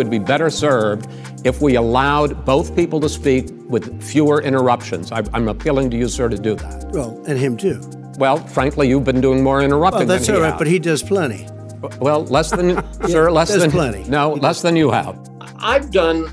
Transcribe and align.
country 0.00 0.10
would 0.10 0.10
be 0.10 0.24
better 0.24 0.50
served 0.50 1.06
if 1.44 1.60
we 1.60 1.76
allowed 1.76 2.44
both 2.44 2.74
people 2.74 3.00
to 3.00 3.08
speak 3.08 3.50
with 3.68 4.02
fewer 4.02 4.42
interruptions. 4.42 5.12
I, 5.12 5.22
am 5.34 5.48
appealing 5.48 5.90
to 5.90 5.96
you, 5.96 6.08
sir, 6.08 6.28
to 6.28 6.38
do 6.38 6.54
that. 6.56 6.90
Well, 6.92 7.22
and 7.26 7.38
him 7.38 7.56
too. 7.56 7.80
Well, 8.18 8.38
frankly, 8.38 8.88
you've 8.88 9.04
been 9.04 9.20
doing 9.20 9.42
more 9.42 9.62
interrupting. 9.62 10.08
Well, 10.08 10.18
that's 10.18 10.28
all 10.28 10.40
right, 10.40 10.50
has. 10.50 10.58
but 10.58 10.66
he 10.66 10.78
does 10.78 11.02
plenty. 11.02 11.46
Well, 11.98 12.24
less 12.26 12.50
than 12.50 12.82
sir, 13.08 13.30
less 13.30 13.54
than 13.54 13.70
plenty. 13.70 14.04
No, 14.08 14.34
He 14.34 14.40
less 14.40 14.56
does. 14.56 14.62
than 14.62 14.76
you 14.76 14.90
have. 14.90 15.16
I've 15.56 15.90
done 15.90 16.28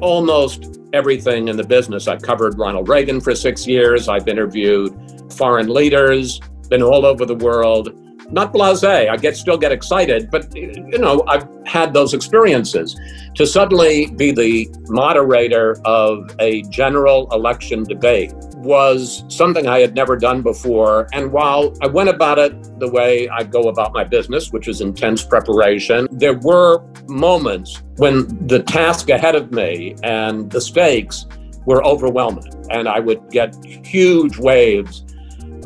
almost 0.00 0.78
everything 0.92 1.48
in 1.48 1.56
the 1.56 1.64
business. 1.64 2.06
I've 2.08 2.22
covered 2.22 2.58
Ronald 2.58 2.88
Reagan 2.88 3.20
for 3.20 3.34
six 3.34 3.66
years. 3.66 4.08
I've 4.08 4.28
interviewed 4.28 4.92
foreign 5.32 5.68
leaders, 5.68 6.40
been 6.68 6.82
all 6.82 7.06
over 7.06 7.24
the 7.24 7.34
world. 7.34 7.88
Not 8.30 8.52
blasé. 8.52 9.08
I 9.08 9.16
get 9.16 9.36
still 9.36 9.58
get 9.58 9.72
excited, 9.72 10.30
but 10.30 10.54
you 10.56 10.98
know 10.98 11.24
I've 11.26 11.46
had 11.66 11.94
those 11.94 12.14
experiences. 12.14 12.98
To 13.34 13.46
suddenly 13.46 14.06
be 14.06 14.30
the 14.32 14.68
moderator 14.88 15.76
of 15.84 16.34
a 16.38 16.62
general 16.62 17.28
election 17.32 17.84
debate 17.84 18.32
was 18.56 19.24
something 19.28 19.66
I 19.66 19.80
had 19.80 19.94
never 19.94 20.16
done 20.16 20.42
before. 20.42 21.06
And 21.12 21.32
while 21.32 21.76
I 21.82 21.86
went 21.86 22.08
about 22.08 22.38
it 22.38 22.78
the 22.78 22.88
way 22.88 23.28
I 23.28 23.42
go 23.42 23.68
about 23.68 23.92
my 23.92 24.04
business, 24.04 24.52
which 24.52 24.68
is 24.68 24.80
intense 24.80 25.22
preparation, 25.22 26.08
there 26.10 26.38
were 26.38 26.82
moments 27.06 27.82
when 27.96 28.26
the 28.46 28.62
task 28.62 29.10
ahead 29.10 29.34
of 29.34 29.52
me 29.52 29.96
and 30.02 30.50
the 30.50 30.60
stakes 30.60 31.26
were 31.66 31.84
overwhelming. 31.84 32.50
And 32.70 32.88
I 32.88 33.00
would 33.00 33.30
get 33.30 33.54
huge 33.64 34.38
waves 34.38 35.04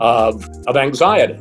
of, 0.01 0.49
of 0.67 0.77
anxiety. 0.77 1.39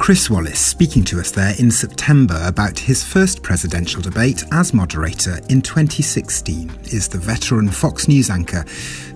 Chris 0.00 0.30
Wallace 0.30 0.58
speaking 0.58 1.04
to 1.04 1.20
us 1.20 1.30
there 1.30 1.54
in 1.58 1.70
September 1.70 2.40
about 2.46 2.78
his 2.78 3.04
first 3.04 3.42
presidential 3.42 4.00
debate 4.00 4.42
as 4.50 4.72
moderator 4.72 5.38
in 5.50 5.60
2016 5.60 6.70
is 6.84 7.06
the 7.06 7.18
veteran 7.18 7.68
Fox 7.68 8.08
News 8.08 8.30
anchor 8.30 8.64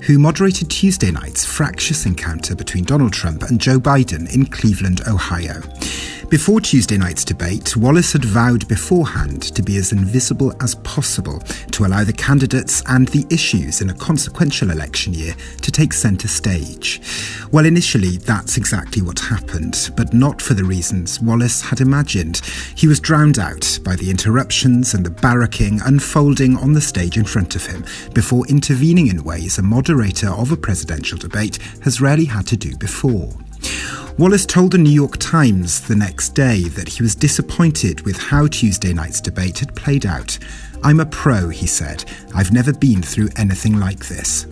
who 0.05 0.19
moderated 0.19 0.69
Tuesday 0.69 1.11
night's 1.11 1.47
fractious 1.47 2.05
encounter 2.05 2.55
between 2.55 2.85
Donald 2.85 3.15
Trump 3.15 3.43
and 3.45 3.59
Joe 3.59 3.79
Biden 3.79 4.33
in 4.35 4.45
Cleveland, 4.45 5.01
Ohio. 5.09 5.63
Before 6.29 6.61
Tuesday 6.61 6.99
night's 6.99 7.25
debate, 7.25 7.77
Wallace 7.77 8.13
had 8.13 8.25
vowed 8.25 8.67
beforehand 8.67 9.43
to 9.55 9.63
be 9.63 9.77
as 9.77 9.93
invisible 9.93 10.53
as 10.63 10.75
possible 10.77 11.39
to 11.71 11.85
allow 11.85 12.03
the 12.03 12.13
candidates 12.13 12.83
and 12.89 13.09
the 13.09 13.27
issues 13.31 13.81
in 13.81 13.91
a 13.91 13.95
consequential 13.95 14.71
election 14.71 15.15
year 15.15 15.35
to 15.63 15.71
take 15.71 15.93
centre 15.93 16.29
stage. 16.29 17.01
Well, 17.53 17.67
initially, 17.67 18.17
that's 18.17 18.57
exactly 18.57 19.01
what 19.01 19.21
happened, 19.21 19.91
but 19.97 20.13
not 20.13 20.43
for 20.43 20.55
the 20.55 20.65
reasons 20.65 21.21
Wallace 21.21 21.61
had 21.61 21.81
imagined. 21.81 22.41
He 22.75 22.89
was 22.89 23.01
drowned 23.01 23.39
out 23.39 23.79
by 23.85 23.95
the 23.95 24.11
interruptions 24.11 24.93
and 24.93 25.07
the 25.07 25.11
barracking 25.11 25.81
unfolding 25.87 26.57
on 26.57 26.73
the 26.73 26.81
stage 26.81 27.17
in 27.17 27.25
front 27.25 27.55
of 27.55 27.67
him 27.67 27.85
before 28.13 28.47
intervening 28.49 29.07
in 29.07 29.23
ways 29.23 29.59
a 29.59 29.63
moderator 29.63 29.94
of 29.95 30.53
a 30.53 30.57
presidential 30.57 31.19
debate 31.19 31.59
has 31.83 32.01
rarely 32.01 32.25
had 32.25 32.47
to 32.49 32.57
do 32.57 32.77
before. 32.77 33.33
Wallace 34.19 34.47
told 34.47 34.73
the 34.73 34.79
New 34.79 34.91
York 34.91 35.17
Times 35.19 35.81
the 35.81 35.97
next 35.97 36.31
day 36.31 36.63
that 36.69 36.89
he 36.89 37.03
was 37.03 37.15
disappointed 37.15 38.03
with 38.03 38.17
how 38.17 38.47
Tuesday 38.47 38.93
night's 38.93 39.21
debate 39.21 39.59
had 39.59 39.75
played 39.75 40.07
out. 40.07 40.39
I'm 40.85 41.01
a 41.01 41.07
pro, 41.07 41.49
he 41.49 41.67
said. 41.67 42.05
I've 42.35 42.53
never 42.53 42.73
been 42.73 43.03
through 43.03 43.31
anything 43.37 43.81
like 43.81 44.07
this. 44.07 44.47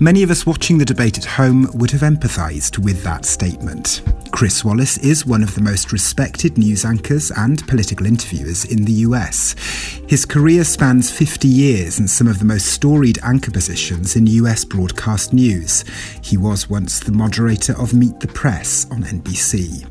Many 0.00 0.22
of 0.22 0.30
us 0.30 0.46
watching 0.46 0.78
the 0.78 0.84
debate 0.84 1.18
at 1.18 1.24
home 1.24 1.68
would 1.74 1.90
have 1.90 2.02
empathised 2.02 2.78
with 2.78 3.02
that 3.02 3.24
statement. 3.24 4.02
Chris 4.32 4.64
Wallace 4.64 4.96
is 4.98 5.26
one 5.26 5.42
of 5.42 5.54
the 5.54 5.60
most 5.60 5.92
respected 5.92 6.56
news 6.56 6.84
anchors 6.84 7.30
and 7.32 7.64
political 7.68 8.06
interviewers 8.06 8.64
in 8.64 8.84
the 8.84 9.04
US. 9.06 9.54
His 10.08 10.24
career 10.24 10.64
spans 10.64 11.10
50 11.10 11.46
years 11.46 11.98
and 11.98 12.08
some 12.08 12.26
of 12.26 12.38
the 12.38 12.44
most 12.44 12.66
storied 12.66 13.18
anchor 13.22 13.50
positions 13.50 14.16
in 14.16 14.26
US 14.26 14.64
broadcast 14.64 15.32
news. 15.32 15.84
He 16.22 16.36
was 16.36 16.70
once 16.70 16.98
the 16.98 17.12
moderator 17.12 17.78
of 17.78 17.94
Meet 17.94 18.20
the 18.20 18.28
Press 18.28 18.86
on 18.90 19.04
NBC. 19.04 19.86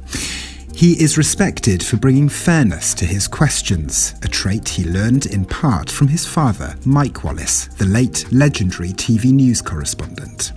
He 0.76 1.02
is 1.02 1.18
respected 1.18 1.84
for 1.84 1.98
bringing 1.98 2.28
fairness 2.28 2.96
to 2.96 3.06
his 3.06 3.28
questions, 3.28 4.16
a 4.24 4.28
trait 4.28 4.68
he 4.68 4.84
learned 4.84 5.28
in 5.28 5.46
part 5.46 5.90
from 5.90 6.08
his 6.08 6.26
father, 6.26 6.76
Mike 6.84 7.24
Wallace, 7.24 7.68
the 7.68 7.86
late 7.86 8.26
legendary 8.34 8.90
TV 8.90 9.32
news 9.32 9.62
correspondent. 9.62 10.52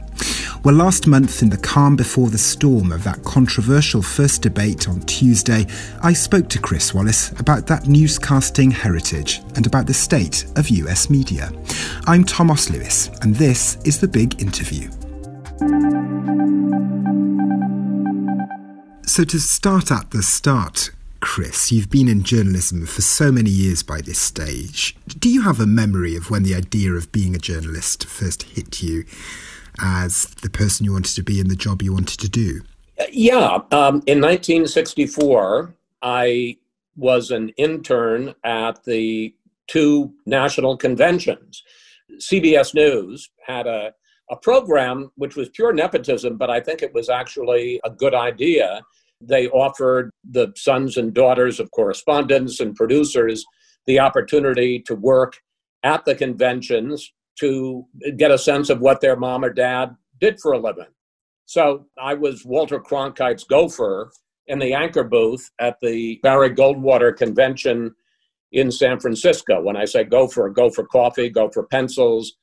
Well, 0.65 0.75
last 0.75 1.07
month, 1.07 1.43
in 1.43 1.51
the 1.51 1.59
calm 1.59 1.95
before 1.95 2.31
the 2.31 2.39
storm 2.39 2.91
of 2.91 3.05
that 3.05 3.23
controversial 3.23 4.01
first 4.01 4.41
debate 4.41 4.89
on 4.89 5.03
Tuesday, 5.03 5.67
I 6.03 6.15
spoke 6.15 6.49
to 6.49 6.59
Chris 6.59 6.95
Wallace 6.95 7.33
about 7.39 7.67
that 7.67 7.83
newscasting 7.83 8.73
heritage 8.73 9.43
and 9.57 9.67
about 9.67 9.87
the 9.87 9.93
state 9.93 10.47
of 10.57 10.71
US 10.71 11.11
media. 11.11 11.53
I'm 12.07 12.25
Thomas 12.25 12.71
Lewis, 12.71 13.11
and 13.21 13.35
this 13.35 13.77
is 13.85 14.01
The 14.01 14.09
Big 14.09 14.41
Interview. 14.41 14.91
So, 19.07 19.23
to 19.25 19.39
start 19.39 19.91
at 19.93 20.13
the 20.13 20.23
start, 20.23 20.91
Chris, 21.21 21.71
you've 21.71 21.91
been 21.91 22.09
in 22.09 22.23
journalism 22.23 22.87
for 22.87 23.03
so 23.03 23.31
many 23.31 23.51
years 23.51 23.83
by 23.83 24.01
this 24.01 24.21
stage. 24.21 24.97
Do 25.07 25.29
you 25.29 25.43
have 25.43 25.61
a 25.61 25.67
memory 25.67 26.17
of 26.17 26.31
when 26.31 26.43
the 26.43 26.55
idea 26.55 26.93
of 26.93 27.13
being 27.13 27.35
a 27.35 27.39
journalist 27.39 28.07
first 28.07 28.45
hit 28.45 28.83
you 28.83 29.05
as 29.83 30.27
the 30.43 30.51
person 30.51 30.85
you 30.85 30.93
wanted 30.93 31.15
to 31.15 31.23
be 31.23 31.41
and 31.41 31.51
the 31.51 31.57
job 31.57 31.83
you 31.83 31.93
wanted 31.93 32.21
to 32.21 32.29
do? 32.29 32.61
Yeah. 33.11 33.59
Um, 33.73 34.03
in 34.07 34.21
1964, 34.21 35.75
I 36.03 36.57
was 36.97 37.31
an 37.31 37.49
intern 37.51 38.35
at 38.45 38.85
the 38.85 39.35
two 39.67 40.13
national 40.27 40.77
conventions. 40.77 41.63
CBS 42.19 42.75
News 42.75 43.31
had 43.47 43.67
a, 43.67 43.93
a 44.31 44.37
program 44.37 45.11
which 45.17 45.37
was 45.37 45.49
pure 45.49 45.73
nepotism, 45.73 46.37
but 46.37 46.51
I 46.51 46.61
think 46.61 46.83
it 46.83 46.95
was 46.95 47.09
actually 47.09 47.81
a 47.85 47.91
good 47.91 48.15
idea. 48.15 48.83
They 49.21 49.49
offered 49.49 50.11
the 50.29 50.53
sons 50.57 50.97
and 50.97 51.13
daughters 51.13 51.59
of 51.59 51.71
correspondents 51.71 52.61
and 52.61 52.77
producers 52.77 53.45
the 53.87 53.99
opportunity 53.99 54.81
to 54.81 54.95
work 54.95 55.41
at 55.83 56.05
the 56.05 56.15
conventions 56.15 57.13
to 57.41 57.85
get 58.17 58.31
a 58.31 58.39
sense 58.39 58.71
of 58.71 58.81
what 58.81 59.01
their 59.01 59.17
mom 59.17 59.45
or 59.45 59.53
dad 59.53 59.97
did 60.21 60.39
for 60.41 60.53
a 60.53 60.59
living. 60.59 60.87
So 61.47 61.87
I 62.01 62.15
was 62.15 62.45
Walter 62.45 62.81
Cronkite's 62.81 63.45
gopher 63.45 64.11
in 64.47 64.59
the 64.59 64.75
anchor 64.75 65.05
booth 65.05 65.51
at 65.59 65.77
the 65.81 66.21
Barry 66.23 66.51
Goldwater 66.51 67.17
convention 67.17 67.95
in 68.53 68.71
San 68.71 69.01
Francisco. 69.01 69.61
When 69.61 69.77
I 69.77 69.85
say 69.85 70.05
gopher, 70.05 70.49
go 70.49 70.71
for 70.71 70.87
coffee, 70.87 71.29
go 71.29 71.51
for 71.51 71.67
pencils. 71.67 72.35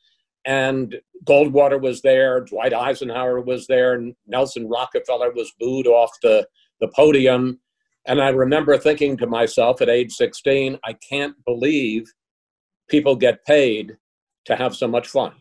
And 0.45 0.95
Goldwater 1.25 1.79
was 1.79 2.01
there, 2.01 2.41
Dwight 2.41 2.73
Eisenhower 2.73 3.41
was 3.41 3.67
there, 3.67 4.01
Nelson 4.27 4.67
Rockefeller 4.67 5.31
was 5.31 5.53
booed 5.59 5.87
off 5.87 6.11
the, 6.21 6.47
the 6.79 6.89
podium. 6.89 7.59
And 8.07 8.19
I 8.19 8.29
remember 8.29 8.77
thinking 8.77 9.15
to 9.17 9.27
myself 9.27 9.81
at 9.81 9.89
age 9.89 10.11
16, 10.13 10.79
I 10.83 10.93
can't 10.93 11.35
believe 11.45 12.05
people 12.89 13.15
get 13.15 13.45
paid 13.45 13.97
to 14.45 14.55
have 14.55 14.75
so 14.75 14.87
much 14.87 15.07
fun. 15.07 15.33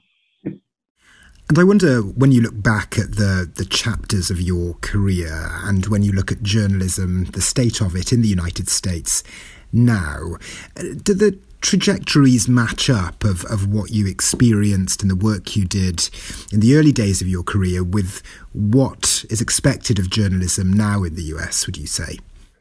And 0.44 1.58
I 1.58 1.64
wonder 1.64 2.00
when 2.00 2.30
you 2.30 2.42
look 2.42 2.62
back 2.62 2.96
at 2.96 3.16
the, 3.16 3.50
the 3.52 3.64
chapters 3.64 4.30
of 4.30 4.40
your 4.40 4.74
career 4.82 5.50
and 5.64 5.84
when 5.86 6.02
you 6.02 6.12
look 6.12 6.30
at 6.30 6.44
journalism, 6.44 7.24
the 7.24 7.40
state 7.40 7.80
of 7.80 7.96
it 7.96 8.12
in 8.12 8.22
the 8.22 8.28
United 8.28 8.68
States 8.68 9.24
now, 9.72 10.36
do 10.76 11.12
the 11.12 11.36
trajectories 11.60 12.48
match 12.48 12.88
up 12.88 13.24
of, 13.24 13.44
of 13.46 13.66
what 13.66 13.90
you 13.90 14.06
experienced 14.06 15.02
and 15.02 15.10
the 15.10 15.16
work 15.16 15.56
you 15.56 15.64
did 15.64 16.08
in 16.52 16.60
the 16.60 16.76
early 16.76 16.92
days 16.92 17.20
of 17.20 17.26
your 17.26 17.42
career 17.42 17.82
with 17.82 18.22
what 18.52 19.24
is 19.28 19.40
expected 19.40 19.98
of 19.98 20.08
journalism 20.08 20.72
now 20.72 21.02
in 21.02 21.16
the 21.16 21.22
US, 21.34 21.66
would 21.66 21.76
you 21.76 21.88
say? 21.88 22.18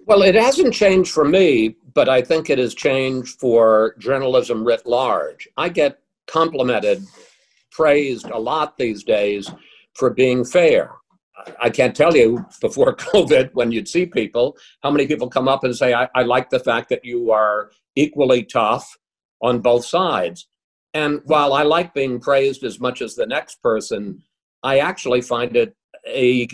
Well, 0.07 0.23
it 0.23 0.33
hasn't 0.33 0.73
changed 0.73 1.11
for 1.11 1.25
me, 1.25 1.75
but 1.93 2.09
I 2.09 2.23
think 2.23 2.49
it 2.49 2.57
has 2.57 2.73
changed 2.73 3.39
for 3.39 3.93
journalism 3.99 4.63
writ 4.65 4.87
large. 4.87 5.47
I 5.57 5.69
get 5.69 5.99
complimented, 6.29 7.03
praised 7.71 8.27
a 8.27 8.37
lot 8.37 8.77
these 8.77 9.03
days 9.03 9.51
for 9.95 10.09
being 10.09 10.45
fair. 10.45 10.91
I 11.61 11.69
can't 11.69 11.95
tell 11.95 12.15
you 12.15 12.45
before 12.61 12.95
COVID, 13.13 13.51
when 13.53 13.71
you'd 13.71 13.87
see 13.87 14.05
people, 14.05 14.57
how 14.83 14.91
many 14.91 15.07
people 15.07 15.29
come 15.29 15.47
up 15.47 15.63
and 15.63 15.75
say, 15.75 15.93
I, 15.93 16.07
I 16.15 16.23
like 16.23 16.49
the 16.49 16.59
fact 16.59 16.89
that 16.89 17.05
you 17.05 17.31
are 17.31 17.71
equally 17.95 18.43
tough 18.43 18.97
on 19.41 19.59
both 19.59 19.85
sides. 19.85 20.47
And 20.93 21.21
while 21.25 21.53
I 21.53 21.63
like 21.63 21.93
being 21.93 22.19
praised 22.19 22.63
as 22.63 22.79
much 22.79 23.01
as 23.01 23.15
the 23.15 23.25
next 23.25 23.61
person, 23.61 24.21
I 24.63 24.79
actually 24.79 25.21
find 25.21 25.55
it 25.55 25.75
a 26.07 26.47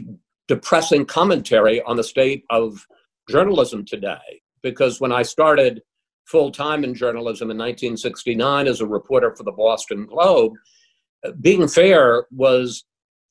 depressing 0.48 1.06
commentary 1.06 1.82
on 1.84 1.98
the 1.98 2.04
state 2.04 2.44
of 2.50 2.86
journalism 3.30 3.86
today. 3.86 4.42
Because 4.62 5.00
when 5.00 5.12
I 5.12 5.22
started 5.22 5.82
full 6.26 6.52
time 6.52 6.84
in 6.84 6.94
journalism 6.94 7.52
in 7.52 7.58
1969 7.58 8.68
as 8.68 8.82
a 8.82 8.88
reporter 8.88 9.36
for 9.36 9.44
the 9.44 9.52
Boston 9.52 10.06
Globe, 10.06 10.54
being 11.42 11.68
fair 11.68 12.26
was 12.32 12.86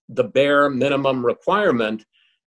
the 0.09 0.25
bare 0.25 0.69
minimum 0.69 1.25
requirement 1.25 2.05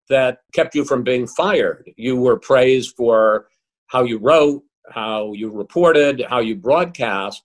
that 0.09 0.39
kept 0.53 0.75
you 0.75 0.85
from 0.85 1.03
being 1.03 1.25
fired. 1.25 1.89
You 1.97 2.15
were 2.17 2.37
praised 2.37 2.95
for 2.95 3.47
how 3.87 4.03
you 4.03 4.17
wrote, 4.17 4.63
how 4.91 5.33
you 5.33 5.51
reported, 5.51 6.23
how 6.29 6.39
you 6.39 6.55
broadcast, 6.55 7.43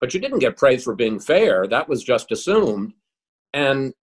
but 0.00 0.12
you 0.12 0.20
didn't 0.20 0.40
get 0.40 0.56
praised 0.56 0.84
for 0.84 0.94
being 0.94 1.20
fair. 1.20 1.66
That 1.66 1.88
was 1.88 2.02
just 2.02 2.32
assumed. 2.32 2.92
And 3.54 3.94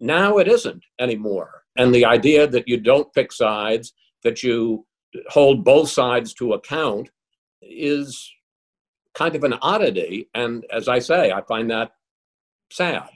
now 0.00 0.38
it 0.38 0.48
isn't 0.48 0.84
anymore. 1.00 1.62
And 1.76 1.94
the 1.94 2.04
idea 2.04 2.46
that 2.46 2.68
you 2.68 2.78
don't 2.78 3.12
pick 3.14 3.32
sides, 3.32 3.94
that 4.22 4.42
you 4.42 4.86
hold 5.28 5.64
both 5.64 5.88
sides 5.88 6.34
to 6.34 6.54
account, 6.54 7.10
is 7.68 8.30
kind 9.14 9.34
of 9.36 9.44
an 9.44 9.54
oddity. 9.62 10.28
And 10.34 10.64
as 10.70 10.88
I 10.88 10.98
say, 10.98 11.32
I 11.32 11.42
find 11.42 11.70
that 11.70 11.92
sad. 12.70 13.08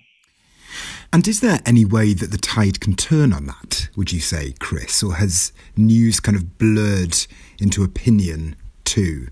And 1.13 1.27
is 1.27 1.41
there 1.41 1.61
any 1.65 1.85
way 1.85 2.13
that 2.13 2.31
the 2.31 2.39
tide 2.39 2.81
can 2.81 2.95
turn 2.95 3.33
on 3.33 3.47
that, 3.47 3.89
would 3.97 4.13
you 4.13 4.21
say, 4.21 4.53
Chris? 4.61 5.03
Or 5.03 5.15
has 5.15 5.53
news 5.77 6.21
kind 6.21 6.37
of 6.37 6.59
blurred 6.59 7.17
into 7.59 7.83
opinion 7.83 8.57
too? 8.85 9.29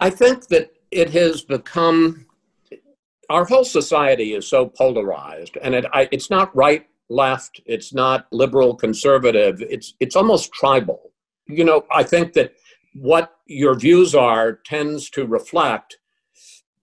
I 0.00 0.10
think 0.10 0.48
that 0.48 0.72
it 0.90 1.10
has 1.10 1.40
become, 1.40 2.26
our 3.30 3.46
whole 3.46 3.64
society 3.64 4.34
is 4.34 4.46
so 4.46 4.66
polarized, 4.66 5.56
and 5.62 5.74
it, 5.74 5.86
I, 5.92 6.08
it's 6.12 6.28
not 6.28 6.54
right, 6.54 6.86
left, 7.08 7.60
it's 7.64 7.94
not 7.94 8.26
liberal, 8.30 8.74
conservative, 8.74 9.62
it's, 9.62 9.94
it's 10.00 10.16
almost 10.16 10.52
tribal. 10.52 11.12
You 11.46 11.64
know, 11.64 11.86
I 11.90 12.02
think 12.02 12.34
that 12.34 12.52
what 12.98 13.36
your 13.46 13.74
views 13.74 14.14
are 14.14 14.54
tends 14.64 15.10
to 15.10 15.26
reflect 15.26 15.98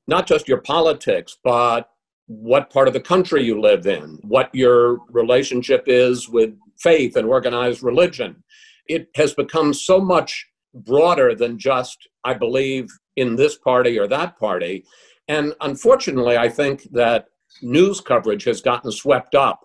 not 0.08 0.28
just 0.28 0.48
your 0.48 0.60
politics, 0.60 1.38
but 1.44 1.90
what 2.28 2.70
part 2.70 2.88
of 2.88 2.94
the 2.94 3.00
country 3.00 3.44
you 3.44 3.60
live 3.60 3.88
in, 3.88 4.20
what 4.22 4.50
your 4.54 5.00
relationship 5.10 5.84
is 5.88 6.30
with 6.30 6.54
faith 6.80 7.16
and 7.16 7.28
organized 7.28 7.84
religion. 7.84 8.44
It 8.88 9.10
has 9.16 9.34
become 9.34 9.74
so 9.74 10.00
much 10.00 10.46
broader 10.74 11.36
than 11.36 11.58
just, 11.58 12.08
I 12.24 12.34
believe 12.34 12.90
in 13.16 13.36
this 13.36 13.58
party 13.58 13.98
or 13.98 14.08
that 14.08 14.38
party. 14.40 14.84
And 15.28 15.54
unfortunately, 15.62 16.38
I 16.38 16.50
think 16.50 16.84
that 16.92 17.28
news 17.62 18.02
coverage 18.02 18.44
has 18.44 18.62
gotten 18.62 18.92
swept 18.92 19.36
up 19.36 19.62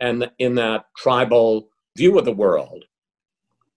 and 0.00 0.30
in 0.38 0.54
that 0.56 0.86
tribal 0.96 1.68
view 1.96 2.18
of 2.18 2.24
the 2.24 2.32
world. 2.32 2.84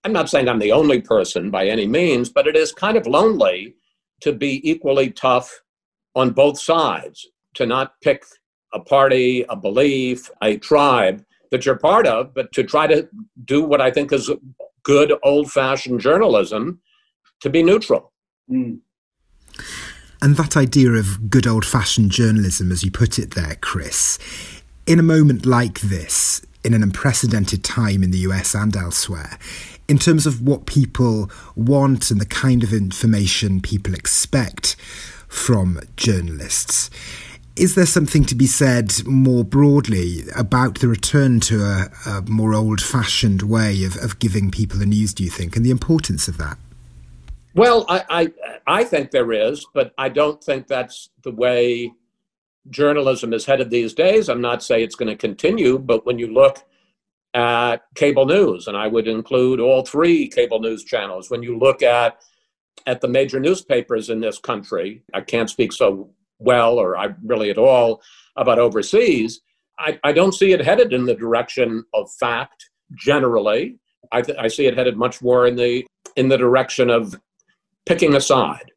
I'm 0.03 0.13
not 0.13 0.29
saying 0.29 0.49
I'm 0.49 0.59
the 0.59 0.71
only 0.71 1.01
person 1.01 1.51
by 1.51 1.67
any 1.67 1.85
means, 1.85 2.29
but 2.29 2.47
it 2.47 2.55
is 2.55 2.71
kind 2.71 2.97
of 2.97 3.05
lonely 3.05 3.75
to 4.21 4.33
be 4.33 4.67
equally 4.69 5.11
tough 5.11 5.61
on 6.15 6.31
both 6.31 6.59
sides, 6.59 7.27
to 7.55 7.65
not 7.65 7.93
pick 8.01 8.23
a 8.73 8.79
party, 8.79 9.45
a 9.49 9.55
belief, 9.55 10.29
a 10.41 10.57
tribe 10.57 11.23
that 11.51 11.65
you're 11.65 11.77
part 11.77 12.07
of, 12.07 12.33
but 12.33 12.51
to 12.53 12.63
try 12.63 12.87
to 12.87 13.07
do 13.45 13.61
what 13.61 13.81
I 13.81 13.91
think 13.91 14.11
is 14.11 14.29
good 14.83 15.13
old 15.23 15.51
fashioned 15.51 15.99
journalism 15.99 16.81
to 17.41 17.49
be 17.49 17.61
neutral. 17.61 18.11
Mm. 18.49 18.79
And 20.21 20.37
that 20.37 20.55
idea 20.55 20.91
of 20.91 21.29
good 21.29 21.47
old 21.47 21.65
fashioned 21.65 22.11
journalism, 22.11 22.71
as 22.71 22.83
you 22.83 22.91
put 22.91 23.19
it 23.19 23.31
there, 23.31 23.57
Chris, 23.61 24.17
in 24.85 24.99
a 24.99 25.03
moment 25.03 25.45
like 25.45 25.81
this, 25.81 26.45
in 26.63 26.73
an 26.73 26.83
unprecedented 26.83 27.63
time 27.63 28.03
in 28.03 28.11
the 28.11 28.19
US 28.19 28.53
and 28.53 28.75
elsewhere, 28.75 29.37
in 29.87 29.97
terms 29.97 30.25
of 30.25 30.41
what 30.41 30.65
people 30.65 31.29
want 31.55 32.11
and 32.11 32.21
the 32.21 32.25
kind 32.25 32.63
of 32.63 32.73
information 32.73 33.61
people 33.61 33.93
expect 33.93 34.75
from 35.27 35.79
journalists. 35.97 36.89
Is 37.55 37.75
there 37.75 37.85
something 37.85 38.23
to 38.25 38.35
be 38.35 38.47
said 38.47 39.05
more 39.05 39.43
broadly 39.43 40.23
about 40.35 40.79
the 40.79 40.87
return 40.87 41.39
to 41.41 41.61
a, 41.61 41.89
a 42.05 42.21
more 42.23 42.53
old 42.53 42.81
fashioned 42.81 43.41
way 43.41 43.83
of, 43.83 43.97
of 43.97 44.19
giving 44.19 44.51
people 44.51 44.79
the 44.79 44.85
news, 44.85 45.13
do 45.13 45.23
you 45.23 45.29
think, 45.29 45.55
and 45.55 45.65
the 45.65 45.71
importance 45.71 46.27
of 46.27 46.37
that? 46.37 46.57
Well, 47.53 47.85
I, 47.89 48.03
I, 48.09 48.31
I 48.65 48.83
think 48.85 49.11
there 49.11 49.33
is, 49.33 49.65
but 49.73 49.93
I 49.97 50.07
don't 50.07 50.41
think 50.41 50.67
that's 50.67 51.09
the 51.23 51.31
way 51.31 51.91
journalism 52.69 53.33
is 53.33 53.45
headed 53.45 53.69
these 53.69 53.93
days. 53.93 54.29
I'm 54.29 54.41
not 54.41 54.63
saying 54.63 54.83
it's 54.83 54.95
going 54.95 55.09
to 55.09 55.17
continue, 55.17 55.77
but 55.77 56.05
when 56.05 56.19
you 56.19 56.27
look 56.27 56.63
at 57.33 57.77
cable 57.95 58.25
news, 58.25 58.67
and 58.67 58.75
I 58.75 58.87
would 58.87 59.07
include 59.07 59.59
all 59.59 59.85
three 59.85 60.27
cable 60.27 60.59
news 60.59 60.83
channels, 60.83 61.29
when 61.29 61.43
you 61.43 61.57
look 61.57 61.81
at 61.81 62.21
at 62.87 63.01
the 63.01 63.07
major 63.07 63.39
newspapers 63.39 64.09
in 64.09 64.19
this 64.19 64.39
country. 64.39 65.03
I 65.13 65.21
can't 65.21 65.49
speak 65.49 65.71
so 65.71 66.09
well 66.39 66.79
or 66.79 66.97
I 66.97 67.09
really 67.23 67.49
at 67.49 67.57
all 67.57 68.01
about 68.35 68.59
overseas. 68.59 69.41
I, 69.79 69.99
I 70.03 70.11
don't 70.11 70.33
see 70.33 70.51
it 70.51 70.63
headed 70.63 70.93
in 70.93 71.05
the 71.05 71.15
direction 71.15 71.83
of 71.93 72.11
fact 72.13 72.69
generally. 72.95 73.77
I, 74.11 74.21
th- 74.21 74.37
I 74.37 74.47
see 74.47 74.65
it 74.65 74.77
headed 74.77 74.97
much 74.97 75.21
more 75.21 75.45
in 75.45 75.55
the 75.55 75.85
in 76.15 76.27
the 76.27 76.37
direction 76.37 76.89
of 76.89 77.19
picking 77.85 78.15
a 78.15 78.21
side. 78.21 78.71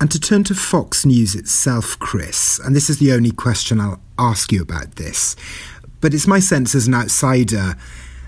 And 0.00 0.10
to 0.10 0.18
turn 0.18 0.44
to 0.44 0.54
Fox 0.54 1.04
News 1.04 1.34
itself, 1.34 1.98
Chris, 1.98 2.58
and 2.58 2.74
this 2.74 2.88
is 2.88 2.98
the 2.98 3.12
only 3.12 3.30
question 3.30 3.80
I'll 3.80 4.00
ask 4.18 4.50
you 4.50 4.62
about 4.62 4.96
this, 4.96 5.36
but 6.02 6.12
it's 6.12 6.26
my 6.26 6.40
sense 6.40 6.74
as 6.74 6.86
an 6.86 6.94
outsider 6.94 7.76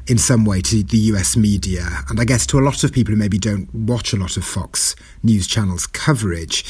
in 0.06 0.18
some 0.18 0.44
way 0.44 0.60
to 0.60 0.82
the 0.82 0.98
US 0.98 1.36
media, 1.36 1.86
and 2.08 2.20
I 2.20 2.24
guess 2.24 2.46
to 2.46 2.58
a 2.58 2.60
lot 2.60 2.84
of 2.84 2.92
people 2.92 3.12
who 3.12 3.18
maybe 3.18 3.38
don't 3.38 3.74
watch 3.74 4.12
a 4.12 4.16
lot 4.16 4.36
of 4.36 4.44
Fox 4.44 4.94
News 5.22 5.46
channels 5.46 5.86
coverage, 5.86 6.64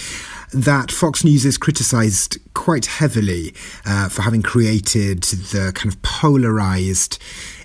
that 0.53 0.93
Fox 0.93 1.25
News 1.25 1.45
is 1.45 1.59
criticised 1.59 2.39
quite 2.55 2.87
heavily 2.87 3.53
uh, 3.85 4.09
for 4.09 4.23
having 4.23 4.41
created 4.43 5.25
the 5.25 5.73
kind 5.75 5.93
of 5.93 6.01
polarised 6.03 7.19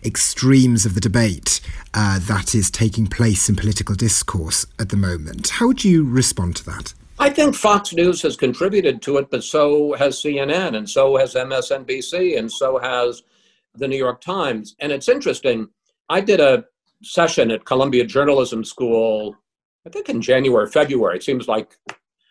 extremes 0.03 0.85
of 0.85 0.95
the 0.95 1.01
debate 1.01 1.61
uh, 1.93 2.17
that 2.19 2.55
is 2.55 2.71
taking 2.71 3.05
place 3.05 3.47
in 3.47 3.55
political 3.55 3.93
discourse 3.93 4.65
at 4.79 4.89
the 4.89 4.97
moment. 4.97 5.49
How 5.49 5.67
would 5.67 5.83
you 5.83 6.03
respond 6.03 6.55
to 6.57 6.65
that? 6.65 6.93
I 7.21 7.29
think 7.29 7.53
Fox 7.53 7.93
News 7.93 8.21
has 8.21 8.37
contributed 8.37 9.01
to 9.01 9.17
it, 9.17 9.29
but 9.29 9.43
so 9.43 9.93
has 9.93 10.21
CNN, 10.21 10.77
and 10.77 10.89
so 10.89 11.17
has 11.17 11.33
MSNBC, 11.33 12.39
and 12.39 12.49
so 12.49 12.79
has 12.79 13.23
the 13.75 13.89
New 13.89 13.97
York 13.97 14.21
Times. 14.21 14.75
And 14.79 14.91
it's 14.91 15.09
interesting. 15.09 15.67
I 16.07 16.21
did 16.21 16.39
a 16.39 16.63
session 17.03 17.51
at 17.51 17.65
Columbia 17.65 18.05
Journalism 18.05 18.63
School, 18.63 19.35
I 19.85 19.89
think 19.89 20.07
in 20.07 20.21
January, 20.21 20.69
February. 20.69 21.17
It 21.17 21.23
seems 21.23 21.49
like 21.49 21.77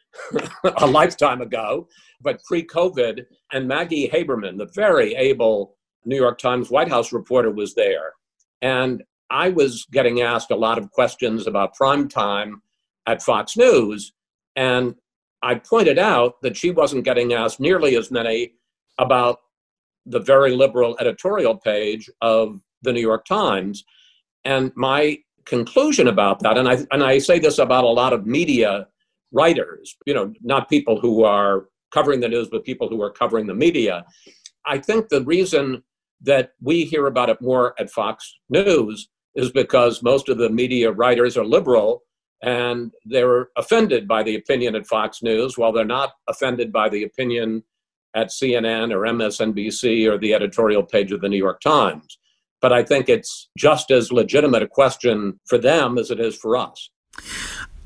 a 0.79 0.87
lifetime 0.87 1.43
ago, 1.43 1.87
but 2.23 2.43
pre 2.45 2.67
COVID. 2.67 3.27
And 3.53 3.69
Maggie 3.69 4.09
Haberman, 4.09 4.57
the 4.57 4.71
very 4.75 5.15
able 5.15 5.77
New 6.07 6.17
York 6.17 6.39
Times 6.39 6.71
White 6.71 6.89
House 6.89 7.13
reporter, 7.13 7.51
was 7.51 7.75
there. 7.75 8.15
And 8.63 9.03
I 9.29 9.51
was 9.51 9.87
getting 9.93 10.23
asked 10.23 10.51
a 10.51 10.57
lot 10.57 10.79
of 10.79 10.91
questions 10.91 11.47
about 11.47 11.75
prime 11.75 12.09
time 12.09 12.63
at 13.07 13.23
Fox 13.23 13.55
News. 13.55 14.13
And 14.59 14.97
I 15.41 15.55
pointed 15.55 16.01
out 16.01 16.43
that 16.43 16.57
she 16.57 16.73
wasn't 16.73 17.05
getting 17.05 17.33
asked 17.33 17.61
nearly 17.61 17.95
as 17.95 18.11
many 18.11 18.55
about 18.99 19.39
the 20.05 20.19
very 20.19 20.51
liberal 20.51 20.97
editorial 20.99 21.57
page 21.57 22.11
of 22.23 22.61
the 22.83 22.93
New 22.93 23.01
York 23.01 23.25
Times. 23.25 23.85
And 24.45 24.73
my 24.75 25.19
conclusion 25.45 26.09
about 26.09 26.41
that, 26.41 26.59
and 26.59 26.69
I, 26.69 26.79
and 26.91 27.05
I 27.05 27.19
say 27.19 27.39
this 27.39 27.59
about 27.59 27.85
a 27.85 27.89
lot 27.89 28.13
of 28.13 28.27
media 28.27 28.89
writers, 29.31 29.97
you 30.07 30.15
know, 30.15 30.33
not 30.43 30.69
people 30.69 30.99
who 30.99 31.23
are 31.23 31.67
covering 31.93 32.19
the 32.19 32.29
news, 32.29 32.49
but 32.51 32.65
people 32.65 32.89
who 32.89 33.01
are 33.01 33.13
covering 33.13 33.47
the 33.47 33.55
media. 33.55 34.05
I 34.67 34.79
think 34.79 35.09
the 35.09 35.23
reason 35.23 35.85
that 36.23 36.55
we 36.61 36.85
hear 36.85 37.07
about 37.07 37.31
it 37.31 37.41
more 37.41 37.75
at 37.79 37.91
Fox 37.91 38.35
News 38.51 39.09
is 39.37 39.53
because 39.53 40.03
most 40.03 40.29
of 40.29 40.37
the 40.37 40.51
media 40.51 40.91
writers 40.91 41.37
are 41.37 41.45
liberal 41.45 42.03
and 42.43 42.93
they're 43.05 43.49
offended 43.57 44.07
by 44.07 44.23
the 44.23 44.37
opinion 44.37 44.75
at 44.75 44.87
Fox 44.87 45.23
News 45.23 45.59
while 45.59 45.73
they're 45.73 45.85
not 45.85 46.13
offended 46.29 46.73
by 46.73 46.89
the 46.89 47.03
opinion 47.03 47.65
at 48.15 48.29
CNN 48.29 48.93
or 48.93 49.01
MSNBC 49.01 50.11
or 50.11 50.19
the 50.19 50.35
editorial 50.35 50.83
page 50.83 51.13
of 51.13 51.21
the 51.21 51.29
New 51.29 51.37
York 51.37 51.61
Times. 51.61 52.19
But 52.61 52.73
I 52.73 52.83
think 52.83 53.09
it's 53.09 53.49
just 53.57 53.91
as 53.91 54.13
legitimate 54.13 54.63
a 54.63 54.69
question 54.69 55.39
for 55.47 55.59
them 55.59 55.99
as 55.99 56.11
it 56.11 56.21
is 56.21 56.37
for 56.37 56.57
us. 56.57 56.91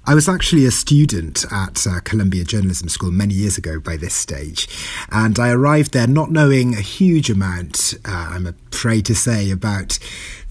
I 0.05 0.17
was 0.17 0.29
actually 0.29 0.67
a 0.67 0.73
student 0.73 1.45
at 1.53 1.87
uh, 1.87 2.01
Columbia 2.01 2.43
Journalism 2.43 2.89
School 2.89 3.13
many 3.13 3.35
years 3.35 3.57
ago 3.57 3.79
by 3.79 3.97
this 3.97 4.15
stage, 4.15 4.69
and 5.13 5.39
I 5.39 5.51
arrived 5.51 5.93
there 5.93 6.09
not 6.09 6.33
knowing 6.33 6.75
a 6.75 6.81
huge 6.81 7.31
amount, 7.31 7.95
uh, 8.05 8.31
I'm 8.31 8.49
afraid 8.73 9.07
to 9.07 9.15
say, 9.15 9.49
about 9.53 10.01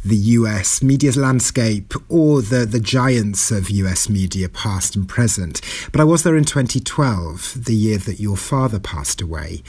the 0.06 0.16
US 0.16 0.82
media's 0.82 1.18
landscape 1.18 1.94
or 2.08 2.42
the, 2.42 2.66
the 2.66 2.80
giants 2.80 3.52
of 3.52 3.70
US 3.70 4.10
media, 4.10 4.48
past 4.48 4.96
and 4.96 5.08
present. 5.08 5.60
But 5.92 6.00
I 6.00 6.06
was 6.06 6.24
there 6.24 6.38
in 6.38 6.46
2012, 6.46 7.66
the 7.66 7.76
year 7.76 7.98
that 7.98 8.22
your 8.22 8.38
father 8.38 8.80
passed 8.80 9.22
away. 9.22 9.64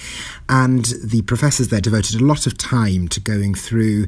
And 0.49 0.85
the 1.05 1.23
professors 1.23 1.69
there 1.69 1.81
devoted 1.81 2.21
a 2.21 2.25
lot 2.25 2.47
of 2.47 2.57
time 2.57 3.09
to 3.09 3.21
going 3.21 3.55
through 3.55 4.07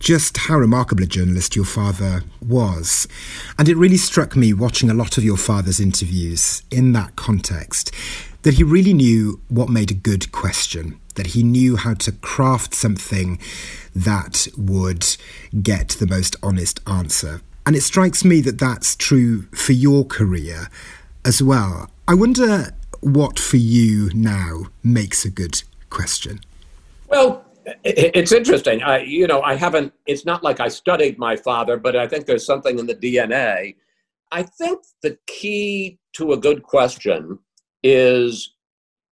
just 0.00 0.36
how 0.36 0.56
remarkable 0.56 1.04
a 1.04 1.06
journalist 1.06 1.54
your 1.54 1.64
father 1.64 2.22
was. 2.44 3.06
And 3.58 3.68
it 3.68 3.76
really 3.76 3.98
struck 3.98 4.34
me 4.34 4.52
watching 4.52 4.90
a 4.90 4.94
lot 4.94 5.16
of 5.18 5.24
your 5.24 5.36
father's 5.36 5.78
interviews 5.78 6.62
in 6.70 6.92
that 6.92 7.14
context 7.14 7.94
that 8.42 8.54
he 8.54 8.64
really 8.64 8.94
knew 8.94 9.40
what 9.48 9.68
made 9.68 9.90
a 9.90 9.94
good 9.94 10.32
question, 10.32 10.98
that 11.14 11.28
he 11.28 11.42
knew 11.42 11.76
how 11.76 11.92
to 11.92 12.10
craft 12.10 12.74
something 12.74 13.38
that 13.94 14.48
would 14.56 15.04
get 15.62 15.90
the 15.90 16.06
most 16.06 16.34
honest 16.42 16.80
answer. 16.88 17.42
And 17.66 17.76
it 17.76 17.82
strikes 17.82 18.24
me 18.24 18.40
that 18.40 18.58
that's 18.58 18.96
true 18.96 19.42
for 19.52 19.72
your 19.72 20.04
career 20.04 20.68
as 21.24 21.42
well. 21.42 21.90
I 22.08 22.14
wonder 22.14 22.74
what 23.00 23.38
for 23.38 23.58
you 23.58 24.10
now 24.14 24.64
makes 24.82 25.26
a 25.26 25.30
good 25.30 25.62
question. 25.90 26.40
Well, 27.08 27.44
it's 27.84 28.32
interesting. 28.32 28.82
I, 28.82 29.00
you 29.00 29.26
know, 29.26 29.42
I 29.42 29.54
haven't. 29.54 29.92
It's 30.06 30.24
not 30.24 30.42
like 30.42 30.60
I 30.60 30.68
studied 30.68 31.18
my 31.18 31.36
father, 31.36 31.76
but 31.76 31.96
I 31.96 32.06
think 32.06 32.26
there's 32.26 32.46
something 32.46 32.78
in 32.78 32.86
the 32.86 32.94
DNA. 32.94 33.76
I 34.32 34.42
think 34.42 34.84
the 35.02 35.18
key 35.26 35.98
to 36.14 36.32
a 36.32 36.36
good 36.36 36.62
question 36.62 37.38
is 37.82 38.54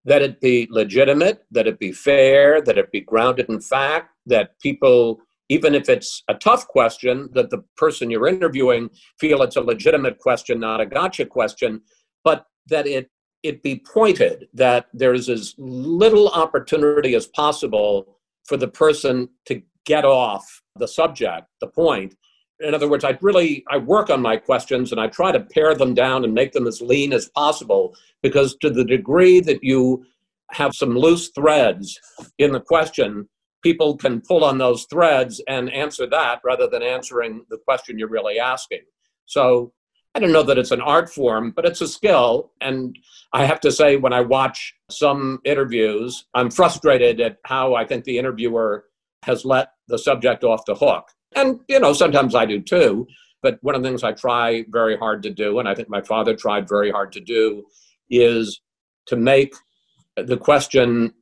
that 0.04 0.22
it 0.22 0.40
be 0.40 0.68
legitimate, 0.70 1.44
that 1.50 1.66
it 1.66 1.78
be 1.78 1.92
fair, 1.92 2.62
that 2.62 2.78
it 2.78 2.92
be 2.92 3.00
grounded 3.00 3.48
in 3.48 3.60
fact, 3.60 4.10
that 4.26 4.58
people, 4.60 5.18
even 5.48 5.74
if 5.74 5.88
it's 5.88 6.22
a 6.28 6.34
tough 6.34 6.66
question, 6.68 7.28
that 7.34 7.50
the 7.50 7.62
person 7.76 8.10
you're 8.10 8.28
interviewing 8.28 8.88
feel 9.18 9.42
it's 9.42 9.56
a 9.56 9.60
legitimate 9.60 10.18
question, 10.18 10.60
not 10.60 10.80
a 10.80 10.86
gotcha 10.86 11.26
question, 11.26 11.82
but 12.24 12.46
that 12.68 12.86
it 12.86 13.10
it 13.44 13.62
be 13.62 13.82
pointed, 13.86 14.48
that 14.52 14.86
there's 14.92 15.28
as 15.28 15.54
little 15.58 16.28
opportunity 16.30 17.14
as 17.14 17.26
possible 17.26 18.17
for 18.48 18.56
the 18.56 18.68
person 18.68 19.28
to 19.44 19.62
get 19.84 20.04
off 20.04 20.62
the 20.76 20.88
subject, 20.88 21.46
the 21.60 21.66
point. 21.66 22.14
In 22.60 22.74
other 22.74 22.88
words, 22.88 23.04
I 23.04 23.16
really 23.20 23.62
I 23.70 23.76
work 23.76 24.10
on 24.10 24.20
my 24.20 24.36
questions 24.36 24.90
and 24.90 25.00
I 25.00 25.06
try 25.06 25.30
to 25.30 25.40
pare 25.40 25.74
them 25.74 25.94
down 25.94 26.24
and 26.24 26.34
make 26.34 26.52
them 26.52 26.66
as 26.66 26.80
lean 26.80 27.12
as 27.12 27.28
possible 27.28 27.94
because 28.22 28.56
to 28.62 28.70
the 28.70 28.84
degree 28.84 29.40
that 29.40 29.62
you 29.62 30.04
have 30.50 30.74
some 30.74 30.96
loose 30.96 31.30
threads 31.34 32.00
in 32.38 32.52
the 32.52 32.60
question, 32.60 33.28
people 33.62 33.96
can 33.96 34.22
pull 34.22 34.42
on 34.44 34.58
those 34.58 34.86
threads 34.90 35.40
and 35.46 35.70
answer 35.72 36.06
that 36.06 36.40
rather 36.42 36.66
than 36.66 36.82
answering 36.82 37.44
the 37.50 37.58
question 37.58 37.98
you're 37.98 38.08
really 38.08 38.38
asking. 38.38 38.82
So 39.26 39.72
I 40.18 40.20
don't 40.20 40.32
know 40.32 40.42
that 40.42 40.58
it's 40.58 40.72
an 40.72 40.80
art 40.80 41.08
form, 41.08 41.52
but 41.52 41.64
it's 41.64 41.80
a 41.80 41.86
skill. 41.86 42.50
And 42.60 42.98
I 43.32 43.46
have 43.46 43.60
to 43.60 43.70
say, 43.70 43.98
when 43.98 44.12
I 44.12 44.20
watch 44.20 44.74
some 44.90 45.38
interviews, 45.44 46.24
I'm 46.34 46.50
frustrated 46.50 47.20
at 47.20 47.36
how 47.44 47.76
I 47.76 47.86
think 47.86 48.02
the 48.02 48.18
interviewer 48.18 48.86
has 49.22 49.44
let 49.44 49.74
the 49.86 49.96
subject 49.96 50.42
off 50.42 50.64
the 50.66 50.74
hook. 50.74 51.08
And, 51.36 51.60
you 51.68 51.78
know, 51.78 51.92
sometimes 51.92 52.34
I 52.34 52.46
do 52.46 52.60
too. 52.60 53.06
But 53.42 53.58
one 53.62 53.76
of 53.76 53.82
the 53.84 53.88
things 53.88 54.02
I 54.02 54.10
try 54.10 54.64
very 54.70 54.96
hard 54.96 55.22
to 55.22 55.30
do, 55.30 55.60
and 55.60 55.68
I 55.68 55.74
think 55.76 55.88
my 55.88 56.02
father 56.02 56.34
tried 56.34 56.68
very 56.68 56.90
hard 56.90 57.12
to 57.12 57.20
do, 57.20 57.64
is 58.10 58.60
to 59.06 59.14
make 59.14 59.54
the 60.16 60.36
question 60.36 61.14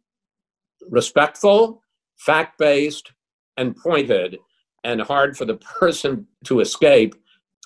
respectful, 0.88 1.83
fact 2.17 2.57
based, 2.59 3.12
and 3.59 3.76
pointed, 3.76 4.38
and 4.85 5.03
hard 5.03 5.37
for 5.37 5.45
the 5.45 5.57
person 5.81 6.26
to 6.45 6.61
escape. 6.61 7.15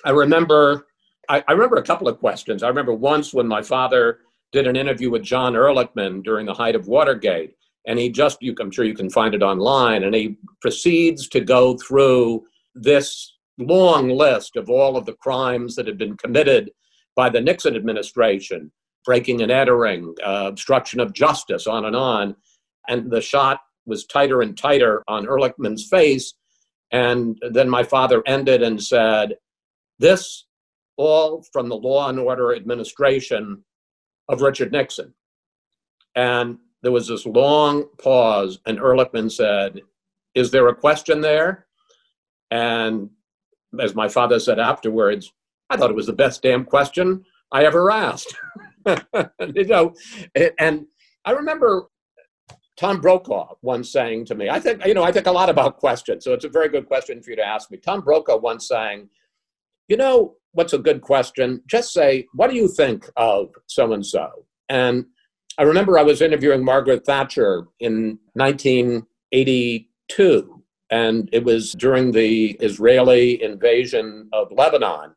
I 0.04 0.10
remember, 0.10 0.88
I, 1.30 1.44
I, 1.46 1.52
remember 1.52 1.76
a 1.76 1.82
couple 1.82 2.08
of 2.08 2.18
questions. 2.18 2.62
I 2.62 2.68
remember 2.68 2.92
once 2.92 3.32
when 3.32 3.46
my 3.46 3.62
father 3.62 4.18
did 4.50 4.66
an 4.66 4.74
interview 4.74 5.10
with 5.10 5.22
John 5.22 5.54
Ehrlichman 5.54 6.24
during 6.24 6.44
the 6.44 6.54
height 6.54 6.74
of 6.74 6.88
Watergate, 6.88 7.54
and 7.86 7.98
he 7.98 8.10
just, 8.10 8.42
you, 8.42 8.54
I'm 8.60 8.72
sure 8.72 8.84
you 8.84 8.94
can 8.94 9.08
find 9.08 9.32
it 9.32 9.42
online, 9.42 10.02
and 10.02 10.14
he 10.14 10.36
proceeds 10.60 11.28
to 11.28 11.40
go 11.40 11.76
through 11.76 12.42
this 12.74 13.36
long 13.58 14.08
list 14.08 14.56
of 14.56 14.68
all 14.68 14.96
of 14.96 15.06
the 15.06 15.14
crimes 15.14 15.76
that 15.76 15.86
had 15.86 15.98
been 15.98 16.16
committed 16.16 16.72
by 17.14 17.30
the 17.30 17.40
Nixon 17.40 17.76
administration 17.76 18.72
breaking 19.04 19.40
and 19.40 19.50
entering, 19.50 20.14
uh, 20.22 20.44
obstruction 20.46 21.00
of 21.00 21.12
justice, 21.12 21.66
on 21.66 21.84
and 21.84 21.96
on. 21.96 22.36
And 22.88 23.10
the 23.10 23.20
shot 23.20 23.60
was 23.86 24.04
tighter 24.04 24.42
and 24.42 24.58
tighter 24.58 25.02
on 25.08 25.26
Ehrlichman's 25.26 25.88
face. 25.88 26.34
And 26.92 27.40
then 27.52 27.68
my 27.68 27.82
father 27.82 28.22
ended 28.26 28.62
and 28.62 28.82
said, 28.82 29.36
This 29.98 30.44
all 31.00 31.42
from 31.50 31.70
the 31.70 31.76
law 31.76 32.10
and 32.10 32.18
order 32.18 32.54
administration 32.54 33.64
of 34.28 34.42
Richard 34.42 34.70
Nixon. 34.70 35.14
And 36.14 36.58
there 36.82 36.92
was 36.92 37.08
this 37.08 37.24
long 37.24 37.86
pause, 37.98 38.58
and 38.66 38.78
Ehrlichman 38.78 39.32
said, 39.32 39.80
Is 40.34 40.50
there 40.50 40.68
a 40.68 40.74
question 40.74 41.22
there? 41.22 41.66
And 42.50 43.08
as 43.80 43.94
my 43.94 44.08
father 44.08 44.38
said 44.38 44.58
afterwards, 44.58 45.32
I 45.70 45.76
thought 45.76 45.90
it 45.90 45.96
was 45.96 46.06
the 46.06 46.12
best 46.12 46.42
damn 46.42 46.64
question 46.64 47.24
I 47.50 47.64
ever 47.64 47.90
asked. 47.90 48.34
you 49.54 49.64
know, 49.64 49.94
and 50.58 50.86
I 51.24 51.30
remember 51.30 51.86
Tom 52.76 53.00
Brokaw 53.00 53.54
once 53.62 53.90
saying 53.90 54.26
to 54.26 54.34
me, 54.34 54.50
I 54.50 54.60
think, 54.60 54.84
you 54.84 54.94
know, 54.94 55.04
I 55.04 55.12
think 55.12 55.26
a 55.26 55.32
lot 55.32 55.48
about 55.48 55.78
questions, 55.78 56.24
so 56.24 56.34
it's 56.34 56.44
a 56.44 56.48
very 56.48 56.68
good 56.68 56.86
question 56.86 57.22
for 57.22 57.30
you 57.30 57.36
to 57.36 57.46
ask 57.46 57.70
me. 57.70 57.78
Tom 57.78 58.00
Brokaw 58.00 58.38
once 58.38 58.68
saying, 58.68 59.08
you 59.90 59.96
know, 59.96 60.36
what's 60.52 60.72
a 60.72 60.78
good 60.78 61.02
question? 61.02 61.60
Just 61.66 61.92
say, 61.92 62.26
what 62.32 62.48
do 62.48 62.56
you 62.56 62.68
think 62.68 63.10
of 63.16 63.50
so 63.66 63.92
and 63.92 64.06
so? 64.06 64.46
And 64.68 65.04
I 65.58 65.64
remember 65.64 65.98
I 65.98 66.02
was 66.02 66.22
interviewing 66.22 66.64
Margaret 66.64 67.04
Thatcher 67.04 67.66
in 67.80 68.20
1982, 68.34 70.62
and 70.90 71.28
it 71.32 71.44
was 71.44 71.72
during 71.72 72.12
the 72.12 72.52
Israeli 72.60 73.42
invasion 73.42 74.28
of 74.32 74.52
Lebanon. 74.52 75.16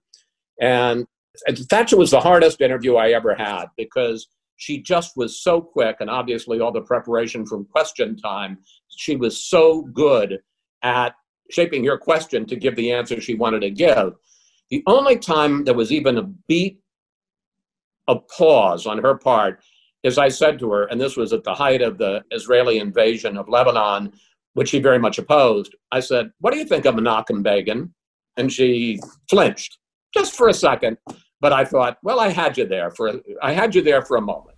And 0.59 1.05
Thatcher 1.47 1.97
was 1.97 2.11
the 2.11 2.19
hardest 2.19 2.59
interview 2.59 2.95
I 2.95 3.11
ever 3.11 3.35
had 3.35 3.65
because 3.77 4.27
she 4.57 4.81
just 4.81 5.15
was 5.15 5.39
so 5.41 5.61
quick, 5.61 5.97
and 5.99 6.09
obviously 6.09 6.59
all 6.59 6.71
the 6.71 6.81
preparation 6.81 7.45
from 7.45 7.65
question 7.65 8.17
time. 8.17 8.57
She 8.89 9.15
was 9.15 9.45
so 9.45 9.83
good 9.93 10.39
at 10.81 11.13
shaping 11.51 11.83
your 11.83 11.99
question 11.99 12.47
to 12.47 12.55
give 12.55 12.75
the 12.75 12.91
answer 12.91 13.21
she 13.21 13.35
wanted 13.35 13.59
to 13.61 13.69
give. 13.69 14.13
The 14.73 14.81
only 14.87 15.19
time 15.19 15.65
there 15.65 15.75
was 15.75 15.91
even 15.91 16.17
a 16.17 16.23
beat 16.23 16.79
of 18.07 18.27
pause 18.27 18.87
on 18.87 18.97
her 18.97 19.15
part 19.15 19.63
is 20.01 20.17
I 20.17 20.29
said 20.29 20.57
to 20.57 20.71
her, 20.71 20.85
and 20.85 20.99
this 20.99 21.15
was 21.15 21.31
at 21.31 21.43
the 21.43 21.53
height 21.53 21.83
of 21.83 21.99
the 21.99 22.23
Israeli 22.31 22.79
invasion 22.79 23.37
of 23.37 23.47
Lebanon, 23.47 24.13
which 24.55 24.69
she 24.69 24.79
very 24.79 24.97
much 24.97 25.19
opposed. 25.19 25.75
I 25.91 25.99
said, 25.99 26.31
What 26.39 26.53
do 26.53 26.57
you 26.57 26.65
think 26.65 26.85
of 26.85 26.95
Menachem 26.95 27.43
Begin? 27.43 27.93
And 28.35 28.51
she 28.51 28.99
flinched 29.29 29.77
just 30.11 30.35
for 30.35 30.47
a 30.47 30.53
second. 30.55 30.97
But 31.39 31.53
I 31.53 31.65
thought, 31.65 31.99
well, 32.01 32.19
I 32.19 32.29
had 32.29 32.57
you 32.57 32.65
there 32.65 32.89
for 32.89 33.21
I 33.43 33.51
had 33.51 33.75
you 33.75 33.83
there 33.83 34.01
for 34.01 34.17
a 34.17 34.21
moment. 34.21 34.57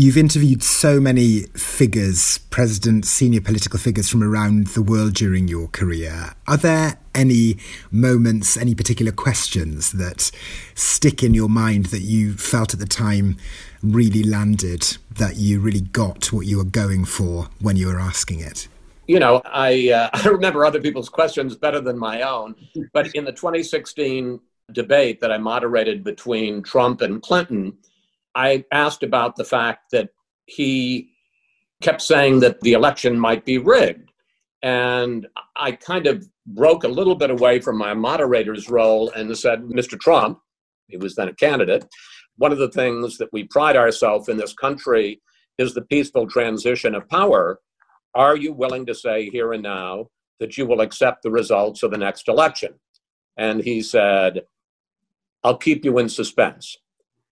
You've 0.00 0.16
interviewed 0.16 0.62
so 0.62 0.98
many 0.98 1.40
figures, 1.54 2.38
presidents, 2.48 3.10
senior 3.10 3.42
political 3.42 3.78
figures 3.78 4.08
from 4.08 4.22
around 4.22 4.68
the 4.68 4.80
world 4.80 5.12
during 5.12 5.46
your 5.46 5.68
career. 5.68 6.32
Are 6.48 6.56
there 6.56 6.98
any 7.14 7.58
moments, 7.90 8.56
any 8.56 8.74
particular 8.74 9.12
questions 9.12 9.92
that 9.92 10.30
stick 10.74 11.22
in 11.22 11.34
your 11.34 11.50
mind 11.50 11.86
that 11.92 12.00
you 12.00 12.32
felt 12.32 12.72
at 12.72 12.80
the 12.80 12.86
time 12.86 13.36
really 13.82 14.22
landed, 14.22 14.96
that 15.16 15.36
you 15.36 15.60
really 15.60 15.82
got 15.82 16.32
what 16.32 16.46
you 16.46 16.56
were 16.56 16.64
going 16.64 17.04
for 17.04 17.50
when 17.60 17.76
you 17.76 17.88
were 17.88 18.00
asking 18.00 18.40
it? 18.40 18.68
you 19.06 19.18
know, 19.18 19.42
I 19.44 19.90
uh, 19.90 20.08
I 20.14 20.28
remember 20.28 20.64
other 20.64 20.80
people's 20.80 21.10
questions 21.10 21.56
better 21.56 21.82
than 21.82 21.98
my 21.98 22.22
own. 22.22 22.54
But 22.94 23.14
in 23.14 23.26
the 23.26 23.32
2016 23.32 24.40
debate 24.72 25.20
that 25.20 25.30
I 25.30 25.36
moderated 25.36 26.02
between 26.02 26.62
Trump 26.62 27.02
and 27.02 27.20
Clinton, 27.20 27.76
I 28.34 28.64
asked 28.72 29.02
about 29.02 29.36
the 29.36 29.44
fact 29.44 29.90
that 29.92 30.10
he 30.46 31.10
kept 31.82 32.02
saying 32.02 32.40
that 32.40 32.60
the 32.60 32.72
election 32.72 33.18
might 33.18 33.44
be 33.44 33.58
rigged. 33.58 34.10
And 34.62 35.26
I 35.56 35.72
kind 35.72 36.06
of 36.06 36.26
broke 36.46 36.84
a 36.84 36.88
little 36.88 37.14
bit 37.14 37.30
away 37.30 37.60
from 37.60 37.78
my 37.78 37.94
moderator's 37.94 38.68
role 38.68 39.10
and 39.10 39.36
said, 39.36 39.62
Mr. 39.62 39.98
Trump, 39.98 40.38
he 40.88 40.96
was 40.96 41.14
then 41.14 41.28
a 41.28 41.34
candidate, 41.34 41.86
one 42.36 42.52
of 42.52 42.58
the 42.58 42.70
things 42.70 43.18
that 43.18 43.32
we 43.32 43.44
pride 43.44 43.76
ourselves 43.76 44.28
in 44.28 44.36
this 44.36 44.52
country 44.52 45.20
is 45.58 45.74
the 45.74 45.82
peaceful 45.82 46.26
transition 46.26 46.94
of 46.94 47.08
power 47.08 47.60
are 48.14 48.36
you 48.36 48.52
willing 48.52 48.86
to 48.86 48.94
say 48.94 49.30
here 49.30 49.52
and 49.52 49.62
now 49.62 50.06
that 50.40 50.56
you 50.56 50.66
will 50.66 50.80
accept 50.80 51.22
the 51.22 51.30
results 51.30 51.82
of 51.82 51.90
the 51.90 51.98
next 51.98 52.28
election? 52.28 52.74
And 53.36 53.62
he 53.62 53.82
said, 53.82 54.42
I'll 55.44 55.56
keep 55.56 55.84
you 55.84 55.98
in 55.98 56.08
suspense. 56.08 56.76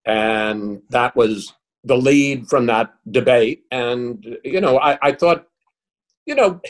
And 0.06 0.82
that 0.90 1.16
was 1.16 1.54
the 1.84 1.98
lead 1.98 2.48
from 2.48 2.66
that 2.68 2.94
debate. 3.12 3.64
And, 3.72 4.38
you 4.44 4.62
know, 4.62 4.80
I, 4.80 4.98
I 5.02 5.12
thought, 5.12 5.48
you 6.26 6.36
know, 6.36 6.62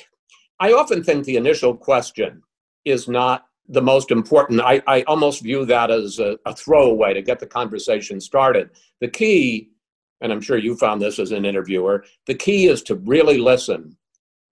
I 0.59 0.73
often 0.73 1.03
think 1.03 1.25
the 1.25 1.37
initial 1.37 1.75
question 1.75 2.41
is 2.85 3.07
not 3.07 3.45
the 3.67 3.81
most 3.81 4.11
important. 4.11 4.61
I, 4.61 4.81
I 4.87 5.01
almost 5.03 5.41
view 5.41 5.65
that 5.65 5.91
as 5.91 6.19
a, 6.19 6.37
a 6.45 6.55
throwaway 6.55 7.13
to 7.13 7.21
get 7.21 7.39
the 7.39 7.47
conversation 7.47 8.21
started. 8.21 8.69
The 9.01 9.07
key 9.07 9.71
and 10.21 10.31
I'm 10.31 10.41
sure 10.41 10.57
you 10.57 10.75
found 10.75 11.01
this 11.01 11.19
as 11.19 11.31
an 11.31 11.45
interviewer, 11.45 12.05
the 12.25 12.35
key 12.35 12.67
is 12.67 12.81
to 12.83 12.95
really 12.95 13.37
listen 13.37 13.97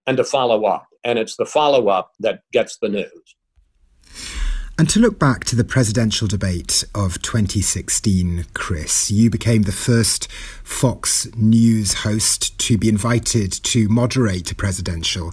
and 0.05 0.17
to 0.17 0.23
follow 0.23 0.65
up. 0.65 0.87
And 1.03 1.17
it's 1.17 1.35
the 1.35 1.45
follow 1.45 1.87
up 1.87 2.11
that 2.19 2.41
gets 2.51 2.77
the 2.77 2.89
news. 2.89 3.35
And 4.75 4.89
to 4.89 4.99
look 4.99 5.19
back 5.19 5.45
to 5.45 5.55
the 5.55 5.63
presidential 5.63 6.27
debate 6.27 6.83
of 6.95 7.21
2016, 7.21 8.45
Chris, 8.55 9.11
you 9.11 9.29
became 9.29 9.63
the 9.63 9.71
first 9.71 10.31
Fox 10.63 11.27
News 11.35 11.93
host 11.93 12.57
to 12.57 12.79
be 12.79 12.89
invited 12.89 13.51
to 13.51 13.87
moderate 13.87 14.51
a 14.51 14.55
presidential 14.55 15.31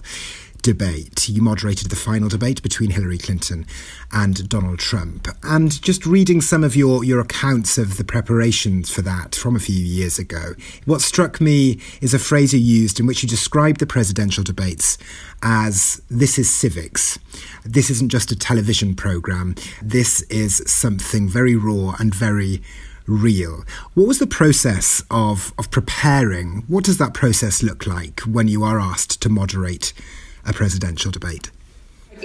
debate. 0.61 1.27
You 1.29 1.41
moderated 1.41 1.89
the 1.89 1.95
final 1.95 2.29
debate 2.29 2.61
between 2.61 2.91
Hillary 2.91 3.17
Clinton 3.17 3.65
and 4.11 4.47
Donald 4.49 4.79
Trump. 4.79 5.27
And 5.43 5.81
just 5.81 6.05
reading 6.05 6.41
some 6.41 6.63
of 6.63 6.75
your, 6.75 7.03
your 7.03 7.19
accounts 7.19 7.77
of 7.77 7.97
the 7.97 8.03
preparations 8.03 8.89
for 8.89 9.01
that 9.01 9.35
from 9.35 9.55
a 9.55 9.59
few 9.59 9.75
years 9.83 10.19
ago, 10.19 10.53
what 10.85 11.01
struck 11.01 11.41
me 11.41 11.79
is 12.01 12.13
a 12.13 12.19
phrase 12.19 12.53
you 12.53 12.59
used 12.59 12.99
in 12.99 13.05
which 13.05 13.23
you 13.23 13.29
described 13.29 13.79
the 13.79 13.85
presidential 13.85 14.43
debates 14.43 14.97
as 15.43 16.01
this 16.09 16.37
is 16.37 16.53
civics. 16.53 17.19
This 17.63 17.89
isn't 17.89 18.09
just 18.09 18.31
a 18.31 18.35
television 18.35 18.95
program. 18.95 19.55
This 19.81 20.21
is 20.23 20.63
something 20.65 21.27
very 21.27 21.55
raw 21.55 21.95
and 21.99 22.13
very 22.13 22.61
real. 23.07 23.63
What 23.93 24.07
was 24.07 24.19
the 24.19 24.27
process 24.27 25.03
of, 25.11 25.53
of 25.57 25.71
preparing? 25.71 26.63
What 26.67 26.83
does 26.83 26.97
that 26.97 27.13
process 27.13 27.63
look 27.63 27.85
like 27.85 28.21
when 28.21 28.47
you 28.47 28.63
are 28.63 28.79
asked 28.79 29.21
to 29.21 29.29
moderate 29.29 29.93
a 30.45 30.53
presidential 30.53 31.11
debate? 31.11 31.51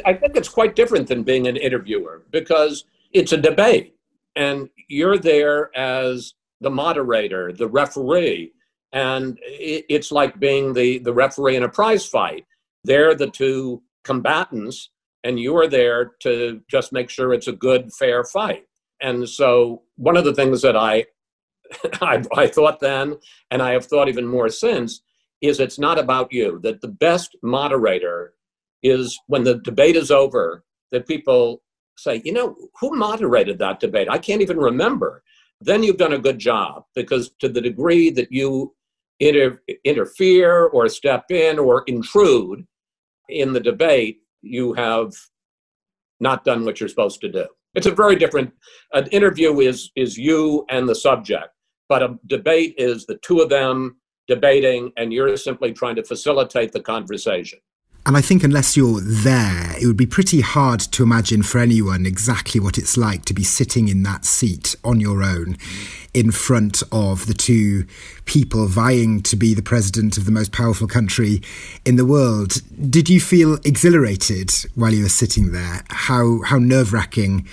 I 0.05 0.15
think 0.15 0.37
it's 0.37 0.49
quite 0.49 0.77
different 0.77 1.09
than 1.09 1.23
being 1.23 1.47
an 1.47 1.57
interviewer 1.57 2.23
because 2.31 2.85
it's 3.13 3.33
a 3.33 3.37
debate 3.37 3.97
and 4.37 4.69
you're 4.89 5.19
there 5.19 5.77
as 5.77 6.35
the 6.61 6.71
moderator, 6.71 7.53
the 7.53 7.69
referee, 7.69 8.53
and 8.93 9.39
it's 9.43 10.13
like 10.13 10.39
being 10.39 10.73
the, 10.73 10.99
the 10.99 11.13
referee 11.13 11.57
in 11.57 11.63
a 11.63 11.69
prize 11.69 12.07
fight. 12.07 12.45
They're 12.85 13.15
the 13.15 13.31
two 13.31 13.83
combatants, 14.05 14.91
and 15.25 15.41
you're 15.41 15.67
there 15.67 16.13
to 16.21 16.61
just 16.71 16.93
make 16.93 17.11
sure 17.11 17.33
it's 17.33 17.49
a 17.49 17.53
good, 17.53 17.93
fair 17.93 18.25
fight. 18.25 18.65
And 19.01 19.29
so, 19.29 19.83
one 19.97 20.17
of 20.17 20.25
the 20.25 20.35
things 20.35 20.63
that 20.63 20.77
I, 20.77 21.07
I, 22.01 22.23
I 22.35 22.47
thought 22.47 22.81
then, 22.81 23.17
and 23.51 23.61
I 23.61 23.73
have 23.73 23.87
thought 23.87 24.09
even 24.09 24.27
more 24.27 24.49
since, 24.49 25.03
is 25.41 25.61
it's 25.61 25.79
not 25.79 25.99
about 25.99 26.33
you. 26.33 26.61
That 26.63 26.81
the 26.81 26.89
best 26.89 27.37
moderator 27.43 28.35
is 28.83 29.19
when 29.27 29.45
the 29.45 29.59
debate 29.59 29.97
is 29.97 30.11
over, 30.11 30.65
that 30.93 31.07
people 31.07 31.63
say, 31.99 32.23
you 32.25 32.33
know, 32.33 32.57
who 32.81 32.97
moderated 32.97 33.59
that 33.59 33.81
debate? 33.81 34.09
I 34.11 34.19
can't 34.19 34.43
even 34.43 34.59
remember. 34.59 35.23
Then 35.61 35.83
you've 35.83 35.97
done 35.97 36.13
a 36.13 36.19
good 36.19 36.39
job 36.39 36.85
because 36.95 37.31
to 37.41 37.49
the 37.49 37.61
degree 37.61 38.11
that 38.11 38.31
you 38.31 38.75
inter- 39.21 39.61
interfere 39.85 40.67
or 40.67 40.89
step 40.89 41.31
in 41.31 41.59
or 41.59 41.85
intrude 41.87 42.67
in 43.29 43.53
the 43.53 43.61
debate, 43.61 44.19
you 44.43 44.75
have 44.75 45.13
not 46.21 46.45
done 46.45 46.65
what 46.65 46.79
you're 46.81 46.89
supposed 46.89 47.21
to 47.23 47.33
do. 47.33 47.47
It's 47.75 47.87
a 47.87 47.91
very 47.91 48.17
different. 48.17 48.53
An 48.93 49.07
interview 49.09 49.61
is 49.61 49.91
is 49.97 50.17
you 50.17 50.65
and 50.71 50.89
the 50.89 50.95
subject, 50.95 51.49
but 51.89 52.03
a 52.03 52.19
debate 52.27 52.75
is 52.79 53.05
the 53.05 53.19
two 53.23 53.41
of 53.41 53.51
them 53.51 53.97
debating, 54.27 54.93
and 54.97 55.13
you're 55.13 55.37
simply 55.37 55.73
trying 55.73 55.97
to 55.97 56.03
facilitate 56.03 56.73
the 56.73 56.81
conversation. 56.81 57.59
And 58.07 58.17
I 58.17 58.21
think 58.21 58.45
unless 58.45 58.77
you're 58.77 59.01
there, 59.01 59.75
it 59.83 59.85
would 59.85 59.97
be 59.97 60.07
pretty 60.07 60.41
hard 60.41 60.79
to 60.79 61.03
imagine 61.03 61.43
for 61.43 61.59
anyone 61.59 62.07
exactly 62.07 62.61
what 62.61 62.79
it's 62.79 62.97
like 62.97 63.25
to 63.25 63.35
be 63.35 63.43
sitting 63.43 63.89
in 63.89 64.05
that 64.05 64.25
seat 64.25 64.77
on 64.85 65.01
your 65.01 65.25
own 65.25 65.57
in 66.15 66.31
front 66.31 66.85
of 66.93 67.27
the 67.27 67.35
two 67.35 67.85
people 68.25 68.69
vying 68.69 69.23
to 69.23 69.35
be 69.35 69.55
the 69.55 69.63
president 69.63 70.17
of 70.17 70.25
the 70.25 70.31
most 70.31 70.53
powerful 70.53 70.87
country 70.87 71.43
in 71.85 71.97
the 71.97 72.07
world. 72.07 72.63
Did 72.89 73.09
you 73.09 73.21
feel 73.21 73.55
exhilarated 73.65 74.53
while 74.77 74.95
you 74.95 75.03
were 75.03 75.09
sitting 75.09 75.51
there? 75.51 75.83
How, 75.89 76.43
how 76.43 76.59
nerve 76.59 76.93
wracking 76.93 77.49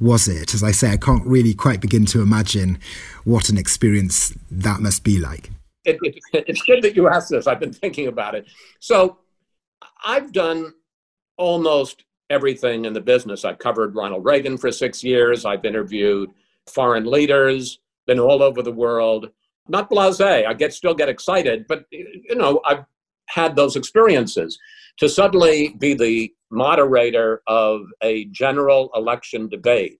was 0.00 0.28
it? 0.28 0.54
As 0.54 0.62
I 0.62 0.70
say, 0.70 0.92
I 0.92 0.96
can't 0.96 1.26
really 1.26 1.52
quite 1.52 1.82
begin 1.82 2.06
to 2.06 2.22
imagine 2.22 2.78
what 3.24 3.50
an 3.50 3.58
experience 3.58 4.32
that 4.50 4.80
must 4.80 5.04
be 5.04 5.18
like. 5.18 5.50
It, 5.84 5.98
it, 6.02 6.18
it's 6.32 6.62
good 6.62 6.82
that 6.82 6.94
you 6.96 7.08
asked 7.08 7.30
this. 7.30 7.46
I've 7.46 7.60
been 7.60 7.72
thinking 7.72 8.08
about 8.08 8.34
it. 8.34 8.46
So, 8.80 9.18
I've 10.04 10.32
done 10.32 10.74
almost 11.36 12.04
everything 12.28 12.84
in 12.84 12.92
the 12.92 13.00
business. 13.00 13.44
I 13.44 13.54
covered 13.54 13.94
Ronald 13.94 14.24
Reagan 14.24 14.56
for 14.56 14.70
six 14.70 15.02
years. 15.02 15.44
I've 15.44 15.64
interviewed 15.64 16.30
foreign 16.68 17.10
leaders, 17.10 17.80
been 18.06 18.20
all 18.20 18.42
over 18.42 18.62
the 18.62 18.72
world. 18.72 19.30
Not 19.68 19.90
blasé. 19.90 20.46
I 20.46 20.54
get 20.54 20.72
still 20.72 20.94
get 20.94 21.08
excited, 21.08 21.66
but 21.68 21.84
you 21.90 22.34
know, 22.34 22.60
I've 22.64 22.84
had 23.28 23.56
those 23.56 23.76
experiences. 23.76 24.58
To 24.98 25.08
suddenly 25.08 25.74
be 25.78 25.94
the 25.94 26.32
moderator 26.50 27.42
of 27.46 27.82
a 28.02 28.26
general 28.26 28.90
election 28.94 29.48
debate, 29.48 29.98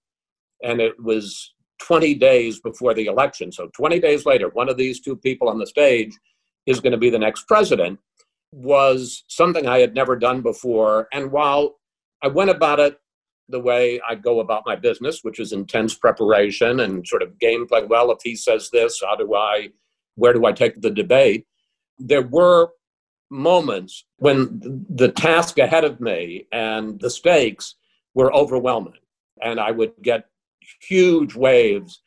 and 0.62 0.80
it 0.80 1.00
was 1.02 1.54
20 1.80 2.14
days 2.14 2.60
before 2.60 2.94
the 2.94 3.06
election. 3.06 3.50
So 3.52 3.68
20 3.74 3.98
days 4.00 4.26
later, 4.26 4.48
one 4.50 4.68
of 4.68 4.76
these 4.76 5.00
two 5.00 5.16
people 5.16 5.48
on 5.48 5.58
the 5.58 5.66
stage 5.66 6.12
is 6.66 6.80
going 6.80 6.92
to 6.92 6.98
be 6.98 7.10
the 7.10 7.18
next 7.18 7.46
president 7.48 7.98
was 8.52 9.24
something 9.28 9.66
I 9.66 9.78
had 9.78 9.94
never 9.94 10.16
done 10.16 10.42
before. 10.42 11.08
And 11.12 11.30
while 11.30 11.76
I 12.22 12.28
went 12.28 12.50
about 12.50 12.80
it 12.80 12.98
the 13.48 13.60
way 13.60 14.00
I 14.08 14.14
go 14.14 14.40
about 14.40 14.62
my 14.64 14.76
business, 14.76 15.20
which 15.22 15.40
is 15.40 15.52
intense 15.52 15.94
preparation 15.94 16.80
and 16.80 17.06
sort 17.06 17.22
of 17.22 17.38
gameplay, 17.42 17.88
well, 17.88 18.12
if 18.12 18.18
he 18.22 18.36
says 18.36 18.70
this, 18.70 19.02
how 19.04 19.16
do 19.16 19.34
I, 19.34 19.70
where 20.14 20.32
do 20.32 20.46
I 20.46 20.52
take 20.52 20.80
the 20.80 20.90
debate? 20.90 21.46
There 21.98 22.22
were 22.22 22.70
moments 23.30 24.04
when 24.18 24.84
the 24.88 25.08
task 25.08 25.58
ahead 25.58 25.84
of 25.84 26.00
me 26.00 26.46
and 26.52 27.00
the 27.00 27.10
stakes 27.10 27.76
were 28.14 28.32
overwhelming. 28.34 28.94
And 29.42 29.58
I 29.58 29.70
would 29.70 29.92
get 30.02 30.26
huge 30.80 31.34
waves 31.34 32.02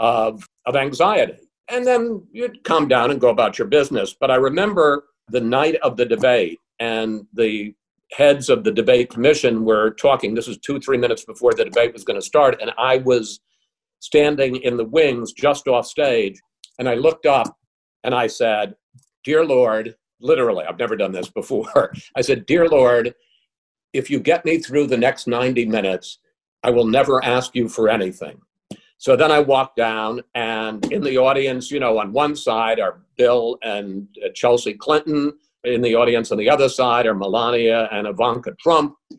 of, 0.00 0.46
of 0.66 0.76
anxiety. 0.76 1.38
And 1.68 1.86
then 1.86 2.26
you'd 2.32 2.62
calm 2.64 2.88
down 2.88 3.10
and 3.10 3.20
go 3.20 3.28
about 3.28 3.58
your 3.58 3.66
business. 3.68 4.14
But 4.18 4.30
I 4.30 4.36
remember 4.36 5.04
the 5.28 5.40
night 5.40 5.76
of 5.82 5.96
the 5.96 6.06
debate, 6.06 6.58
and 6.78 7.26
the 7.32 7.74
heads 8.12 8.48
of 8.48 8.62
the 8.64 8.70
debate 8.70 9.10
commission 9.10 9.64
were 9.64 9.90
talking. 9.90 10.34
This 10.34 10.46
was 10.46 10.58
two, 10.58 10.78
three 10.78 10.98
minutes 10.98 11.24
before 11.24 11.52
the 11.52 11.64
debate 11.64 11.92
was 11.92 12.04
going 12.04 12.18
to 12.18 12.24
start, 12.24 12.60
and 12.60 12.70
I 12.78 12.98
was 12.98 13.40
standing 14.00 14.56
in 14.56 14.76
the 14.76 14.84
wings 14.84 15.32
just 15.32 15.66
off 15.66 15.86
stage, 15.86 16.40
and 16.78 16.88
I 16.88 16.94
looked 16.94 17.26
up 17.26 17.56
and 18.04 18.14
I 18.14 18.28
said, 18.28 18.74
Dear 19.24 19.44
Lord, 19.44 19.96
literally, 20.20 20.64
I've 20.64 20.78
never 20.78 20.96
done 20.96 21.12
this 21.12 21.28
before. 21.34 21.92
I 22.16 22.20
said, 22.20 22.46
Dear 22.46 22.68
Lord, 22.68 23.14
if 23.92 24.10
you 24.10 24.20
get 24.20 24.44
me 24.44 24.58
through 24.58 24.86
the 24.86 24.96
next 24.96 25.26
90 25.26 25.66
minutes, 25.66 26.18
I 26.66 26.70
will 26.70 26.84
never 26.84 27.24
ask 27.24 27.54
you 27.54 27.68
for 27.68 27.88
anything. 27.88 28.40
So 28.98 29.14
then 29.14 29.30
I 29.30 29.38
walked 29.38 29.76
down, 29.76 30.22
and 30.34 30.84
in 30.92 31.00
the 31.00 31.16
audience, 31.16 31.70
you 31.70 31.78
know, 31.78 32.00
on 32.00 32.12
one 32.12 32.34
side 32.34 32.80
are 32.80 33.02
Bill 33.16 33.56
and 33.62 34.08
uh, 34.24 34.30
Chelsea 34.34 34.74
Clinton. 34.74 35.32
In 35.62 35.80
the 35.80 35.94
audience 35.94 36.32
on 36.32 36.38
the 36.38 36.50
other 36.50 36.68
side 36.68 37.06
are 37.06 37.14
Melania 37.14 37.88
and 37.92 38.06
Ivanka 38.06 38.52
Trump. 38.60 38.96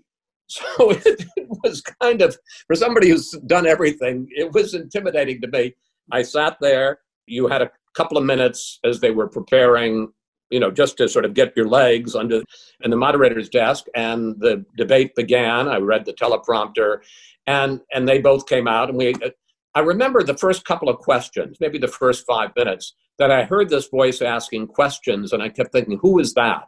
So 0.50 0.92
it, 0.92 1.26
was 1.62 1.82
kind 2.02 2.22
of, 2.22 2.38
for 2.68 2.76
somebody 2.78 3.10
who's 3.10 3.32
done 3.48 3.68
everything, 3.68 4.30
it 4.34 4.54
was 4.54 4.76
intimidating 4.76 5.42
to 5.42 5.48
me. 5.50 5.76
I 6.10 6.22
sat 6.22 6.56
there. 6.62 7.00
You 7.26 7.50
had 7.50 7.62
a 7.62 7.70
couple 7.96 8.18
of 8.18 8.24
minutes 8.24 8.80
as 8.86 9.02
they 9.02 9.12
were 9.12 9.28
preparing, 9.28 10.08
you 10.50 10.60
know, 10.60 10.72
just 10.72 10.98
to 10.98 11.10
sort 11.10 11.26
of 11.26 11.34
get 11.34 11.56
your 11.56 11.68
legs 11.68 12.16
under 12.16 12.42
in 12.82 12.92
the 12.92 12.98
moderator's 12.98 13.50
desk, 13.50 13.86
and 13.96 14.40
the 14.40 14.66
debate 14.78 15.16
began. 15.16 15.68
I 15.68 15.78
read 15.78 16.06
the 16.06 16.14
teleprompter, 16.14 17.00
and 17.46 17.82
and 17.94 18.08
they 18.08 18.20
both 18.20 18.48
came 18.48 18.68
out, 18.68 18.90
and 18.90 18.98
we 18.98 19.14
I 19.78 19.82
remember 19.82 20.24
the 20.24 20.36
first 20.36 20.66
couple 20.66 20.90
of 20.90 20.98
questions, 20.98 21.58
maybe 21.60 21.78
the 21.78 21.88
first 21.88 22.26
five 22.26 22.52
minutes, 22.56 22.96
that 23.20 23.30
I 23.30 23.44
heard 23.44 23.70
this 23.70 23.88
voice 23.88 24.24
asking 24.24 24.68
questions, 24.70 25.34
and 25.34 25.44
I 25.44 25.50
kept 25.50 25.72
thinking, 25.72 26.00
who 26.02 26.18
is 26.18 26.34
that? 26.34 26.68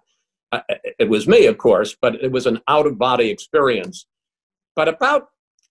It 1.00 1.10
was 1.10 1.28
me, 1.28 1.48
of 1.48 1.58
course, 1.58 1.96
but 2.00 2.16
it 2.24 2.32
was 2.32 2.46
an 2.46 2.60
out 2.68 2.86
of 2.86 3.00
body 3.00 3.32
experience. 3.32 4.06
But 4.76 4.88
about 4.88 5.30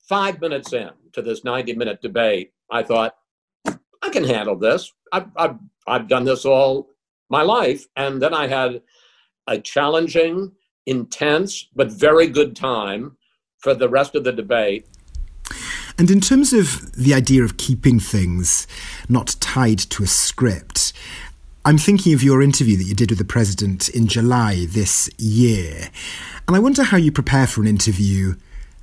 five 0.08 0.40
minutes 0.40 0.72
in 0.72 0.90
to 1.12 1.22
this 1.22 1.44
90 1.44 1.74
minute 1.74 2.02
debate, 2.02 2.50
I 2.72 2.82
thought, 2.82 3.14
I 3.66 4.10
can 4.10 4.24
handle 4.24 4.56
this. 4.56 4.92
I've, 5.12 5.28
I've, 5.36 5.56
I've 5.86 6.08
done 6.08 6.24
this 6.24 6.44
all 6.44 6.88
my 7.28 7.42
life. 7.42 7.86
And 7.96 8.22
then 8.22 8.34
I 8.34 8.46
had 8.46 8.82
a 9.46 9.58
challenging, 9.58 10.52
intense, 10.86 11.66
but 11.74 11.90
very 11.90 12.26
good 12.26 12.54
time 12.56 13.16
for 13.58 13.74
the 13.74 13.88
rest 13.88 14.14
of 14.14 14.24
the 14.24 14.32
debate. 14.32 14.86
And 15.98 16.10
in 16.10 16.20
terms 16.20 16.52
of 16.52 16.92
the 16.92 17.12
idea 17.12 17.42
of 17.42 17.56
keeping 17.56 17.98
things 17.98 18.68
not 19.08 19.34
tied 19.40 19.78
to 19.78 20.04
a 20.04 20.06
script, 20.06 20.92
I'm 21.64 21.76
thinking 21.76 22.14
of 22.14 22.22
your 22.22 22.40
interview 22.40 22.76
that 22.76 22.84
you 22.84 22.94
did 22.94 23.10
with 23.10 23.18
the 23.18 23.24
president 23.24 23.88
in 23.88 24.06
July 24.06 24.66
this 24.68 25.10
year. 25.18 25.90
And 26.46 26.56
I 26.56 26.60
wonder 26.60 26.84
how 26.84 26.96
you 26.96 27.10
prepare 27.10 27.46
for 27.46 27.60
an 27.60 27.66
interview 27.66 28.36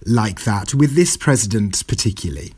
like 0.05 0.43
that 0.43 0.75
with 0.75 0.95
this 0.95 1.15
president 1.17 1.87
particularly. 1.87 2.53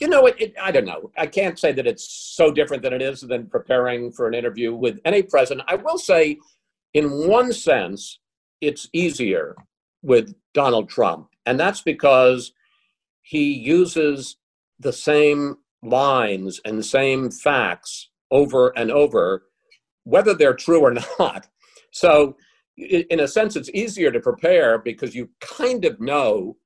You 0.00 0.08
know, 0.08 0.26
it, 0.26 0.36
it, 0.38 0.54
I 0.60 0.70
don't 0.70 0.84
know. 0.84 1.10
I 1.16 1.26
can't 1.26 1.58
say 1.58 1.72
that 1.72 1.86
it's 1.86 2.34
so 2.36 2.52
different 2.52 2.82
than 2.82 2.92
it 2.92 3.02
is 3.02 3.20
than 3.20 3.46
preparing 3.46 4.12
for 4.12 4.28
an 4.28 4.34
interview 4.34 4.74
with 4.74 5.00
any 5.04 5.22
president. 5.22 5.68
I 5.68 5.74
will 5.74 5.98
say, 5.98 6.38
in 6.94 7.28
one 7.28 7.52
sense, 7.52 8.20
it's 8.60 8.88
easier 8.92 9.56
with 10.02 10.34
Donald 10.54 10.88
Trump. 10.88 11.28
And 11.46 11.58
that's 11.58 11.82
because 11.82 12.52
he 13.22 13.52
uses 13.52 14.36
the 14.78 14.92
same 14.92 15.56
lines 15.82 16.60
and 16.64 16.84
same 16.84 17.30
facts 17.30 18.10
over 18.30 18.68
and 18.76 18.90
over, 18.90 19.44
whether 20.04 20.34
they're 20.34 20.54
true 20.54 20.80
or 20.80 20.94
not. 21.18 21.48
So 21.90 22.36
in 22.76 23.20
a 23.20 23.28
sense, 23.28 23.56
it's 23.56 23.70
easier 23.70 24.12
to 24.12 24.20
prepare 24.20 24.78
because 24.78 25.14
you 25.14 25.30
kind 25.40 25.84
of 25.84 26.00
know 26.00 26.56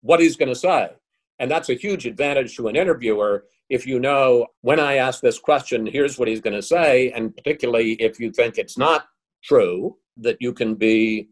what 0.00 0.20
he's 0.20 0.36
going 0.36 0.48
to 0.48 0.54
say. 0.54 0.90
And 1.38 1.50
that's 1.50 1.68
a 1.68 1.74
huge 1.74 2.06
advantage 2.06 2.56
to 2.56 2.68
an 2.68 2.76
interviewer 2.76 3.44
if 3.70 3.86
you 3.86 3.98
know 3.98 4.46
when 4.60 4.78
I 4.78 4.96
ask 4.96 5.20
this 5.20 5.38
question, 5.38 5.86
here's 5.86 6.18
what 6.18 6.28
he's 6.28 6.40
going 6.40 6.56
to 6.56 6.62
say. 6.62 7.10
And 7.12 7.34
particularly 7.34 7.92
if 7.94 8.20
you 8.20 8.30
think 8.30 8.58
it's 8.58 8.76
not 8.76 9.06
true, 9.42 9.96
that 10.18 10.36
you 10.40 10.52
can 10.52 10.74
be 10.74 11.28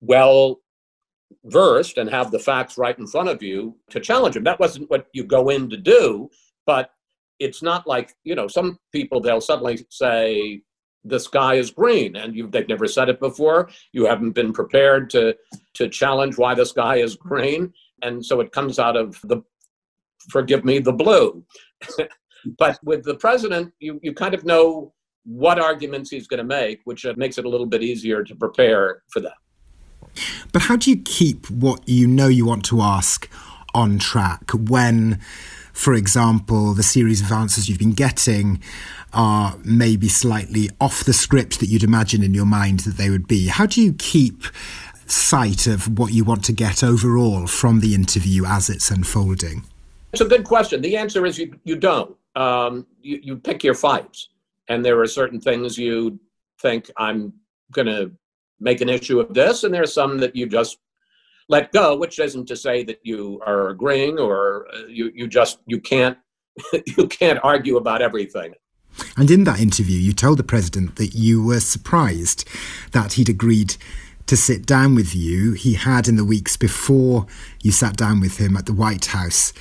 well 0.00 0.60
versed 1.44 1.98
and 1.98 2.08
have 2.10 2.30
the 2.30 2.38
facts 2.38 2.78
right 2.78 2.98
in 2.98 3.06
front 3.06 3.28
of 3.28 3.42
you 3.42 3.76
to 3.90 4.00
challenge 4.00 4.36
him. 4.36 4.44
That 4.44 4.60
wasn't 4.60 4.90
what 4.90 5.06
you 5.12 5.24
go 5.24 5.50
in 5.50 5.68
to 5.70 5.76
do, 5.76 6.30
but 6.66 6.90
it's 7.38 7.62
not 7.62 7.86
like, 7.86 8.14
you 8.24 8.34
know, 8.34 8.48
some 8.48 8.78
people, 8.92 9.20
they'll 9.20 9.40
suddenly 9.40 9.86
say, 9.90 10.62
the 11.04 11.20
sky 11.20 11.54
is 11.54 11.70
green 11.70 12.16
and 12.16 12.34
you 12.34 12.48
they've 12.48 12.68
never 12.68 12.88
said 12.88 13.08
it 13.08 13.20
before 13.20 13.68
you 13.92 14.04
haven't 14.06 14.32
been 14.32 14.52
prepared 14.52 15.08
to 15.08 15.36
to 15.72 15.88
challenge 15.88 16.36
why 16.36 16.52
the 16.52 16.66
sky 16.66 16.96
is 16.96 17.14
green 17.14 17.72
and 18.02 18.24
so 18.24 18.40
it 18.40 18.52
comes 18.52 18.78
out 18.78 18.96
of 18.96 19.20
the 19.24 19.42
forgive 20.30 20.64
me 20.64 20.78
the 20.78 20.92
blue 20.92 21.44
but 22.58 22.78
with 22.84 23.04
the 23.04 23.14
president 23.14 23.72
you 23.78 23.98
you 24.02 24.12
kind 24.12 24.34
of 24.34 24.44
know 24.44 24.92
what 25.24 25.58
arguments 25.58 26.10
he's 26.10 26.26
going 26.26 26.38
to 26.38 26.44
make 26.44 26.80
which 26.84 27.04
uh, 27.04 27.14
makes 27.16 27.38
it 27.38 27.44
a 27.44 27.48
little 27.48 27.66
bit 27.66 27.82
easier 27.82 28.22
to 28.22 28.34
prepare 28.34 29.02
for 29.08 29.20
that 29.20 29.36
but 30.52 30.62
how 30.62 30.76
do 30.76 30.90
you 30.90 30.96
keep 30.96 31.50
what 31.50 31.86
you 31.88 32.06
know 32.06 32.28
you 32.28 32.46
want 32.46 32.64
to 32.66 32.80
ask 32.80 33.28
on 33.76 33.98
track 33.98 34.50
when, 34.52 35.20
for 35.72 35.92
example, 35.92 36.72
the 36.72 36.82
series 36.82 37.20
of 37.20 37.30
answers 37.30 37.68
you've 37.68 37.78
been 37.78 37.92
getting 37.92 38.62
are 39.12 39.56
maybe 39.64 40.08
slightly 40.08 40.70
off 40.80 41.04
the 41.04 41.12
script 41.12 41.60
that 41.60 41.66
you'd 41.66 41.84
imagine 41.84 42.22
in 42.22 42.34
your 42.34 42.46
mind 42.46 42.80
that 42.80 42.96
they 42.96 43.10
would 43.10 43.28
be? 43.28 43.48
How 43.48 43.66
do 43.66 43.82
you 43.82 43.92
keep 43.92 44.44
sight 45.10 45.66
of 45.66 45.98
what 45.98 46.12
you 46.12 46.24
want 46.24 46.44
to 46.44 46.52
get 46.52 46.82
overall 46.82 47.46
from 47.46 47.80
the 47.80 47.94
interview 47.94 48.44
as 48.44 48.68
it's 48.70 48.90
unfolding? 48.90 49.64
It's 50.12 50.22
a 50.22 50.26
good 50.26 50.44
question. 50.44 50.80
The 50.80 50.96
answer 50.96 51.26
is 51.26 51.38
you, 51.38 51.58
you 51.64 51.76
don't. 51.76 52.16
Um, 52.34 52.86
you, 53.00 53.20
you 53.22 53.36
pick 53.36 53.64
your 53.64 53.74
fights. 53.74 54.28
And 54.68 54.84
there 54.84 55.00
are 55.00 55.06
certain 55.06 55.40
things 55.40 55.78
you 55.78 56.18
think 56.60 56.90
I'm 56.96 57.32
going 57.72 57.86
to 57.86 58.12
make 58.60 58.80
an 58.80 58.88
issue 58.88 59.20
of 59.20 59.34
this, 59.34 59.64
and 59.64 59.72
there's 59.72 59.92
some 59.92 60.18
that 60.18 60.34
you 60.34 60.46
just 60.46 60.78
let 61.48 61.72
go, 61.72 61.96
which 61.96 62.18
isn't 62.18 62.46
to 62.46 62.56
say 62.56 62.82
that 62.84 63.00
you 63.04 63.40
are 63.46 63.68
agreeing 63.68 64.18
or 64.18 64.66
uh, 64.74 64.86
you, 64.86 65.12
you 65.14 65.28
just 65.28 65.58
you 65.66 65.80
can't 65.80 66.18
you 66.96 67.06
can't 67.06 67.38
argue 67.42 67.76
about 67.76 68.02
everything. 68.02 68.54
And 69.16 69.30
in 69.30 69.44
that 69.44 69.60
interview, 69.60 69.98
you 69.98 70.12
told 70.12 70.38
the 70.38 70.44
president 70.44 70.96
that 70.96 71.14
you 71.14 71.44
were 71.44 71.60
surprised 71.60 72.48
that 72.92 73.14
he'd 73.14 73.28
agreed 73.28 73.76
to 74.26 74.36
sit 74.36 74.66
down 74.66 74.94
with 74.94 75.14
you. 75.14 75.52
He 75.52 75.74
had, 75.74 76.08
in 76.08 76.16
the 76.16 76.24
weeks 76.24 76.56
before 76.56 77.26
you 77.62 77.70
sat 77.70 77.96
down 77.96 78.20
with 78.20 78.38
him 78.38 78.56
at 78.56 78.66
the 78.66 78.72
White 78.72 79.06
House, 79.06 79.52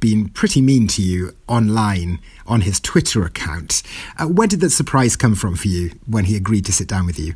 been 0.00 0.28
pretty 0.28 0.60
mean 0.60 0.86
to 0.88 1.02
you 1.02 1.34
online 1.48 2.20
on 2.46 2.62
his 2.62 2.80
Twitter 2.80 3.24
account. 3.24 3.82
Uh, 4.18 4.26
where 4.26 4.48
did 4.48 4.60
that 4.60 4.70
surprise 4.70 5.16
come 5.16 5.34
from 5.34 5.56
for 5.56 5.68
you 5.68 5.92
when 6.06 6.24
he 6.24 6.36
agreed 6.36 6.64
to 6.66 6.72
sit 6.72 6.88
down 6.88 7.06
with 7.06 7.18
you? 7.18 7.34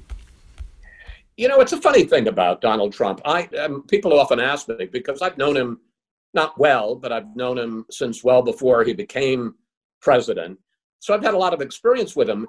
You 1.37 1.49
know, 1.49 1.61
it's 1.61 1.73
a 1.73 1.81
funny 1.81 2.05
thing 2.05 2.27
about 2.27 2.61
Donald 2.61 2.93
Trump. 2.93 3.21
I 3.25 3.45
um, 3.59 3.85
people 3.85 4.19
often 4.19 4.41
ask 4.41 4.69
me 4.69 4.87
because 4.87 5.23
I've 5.23 5.39
known 5.39 5.57
him 5.57 5.81
not 6.35 6.59
well, 6.59 6.95
but 6.97 7.13
I've 7.13 7.35
known 7.37 7.57
him 7.59 7.87
since 7.91 8.25
well 8.25 8.43
before 8.43 8.85
he 8.85 8.93
became 8.93 9.55
president. 10.03 10.59
So 10.99 11.15
I've 11.15 11.23
had 11.23 11.35
a 11.35 11.39
lot 11.39 11.55
of 11.55 11.61
experience 11.61 12.17
with 12.17 12.29
him. 12.29 12.47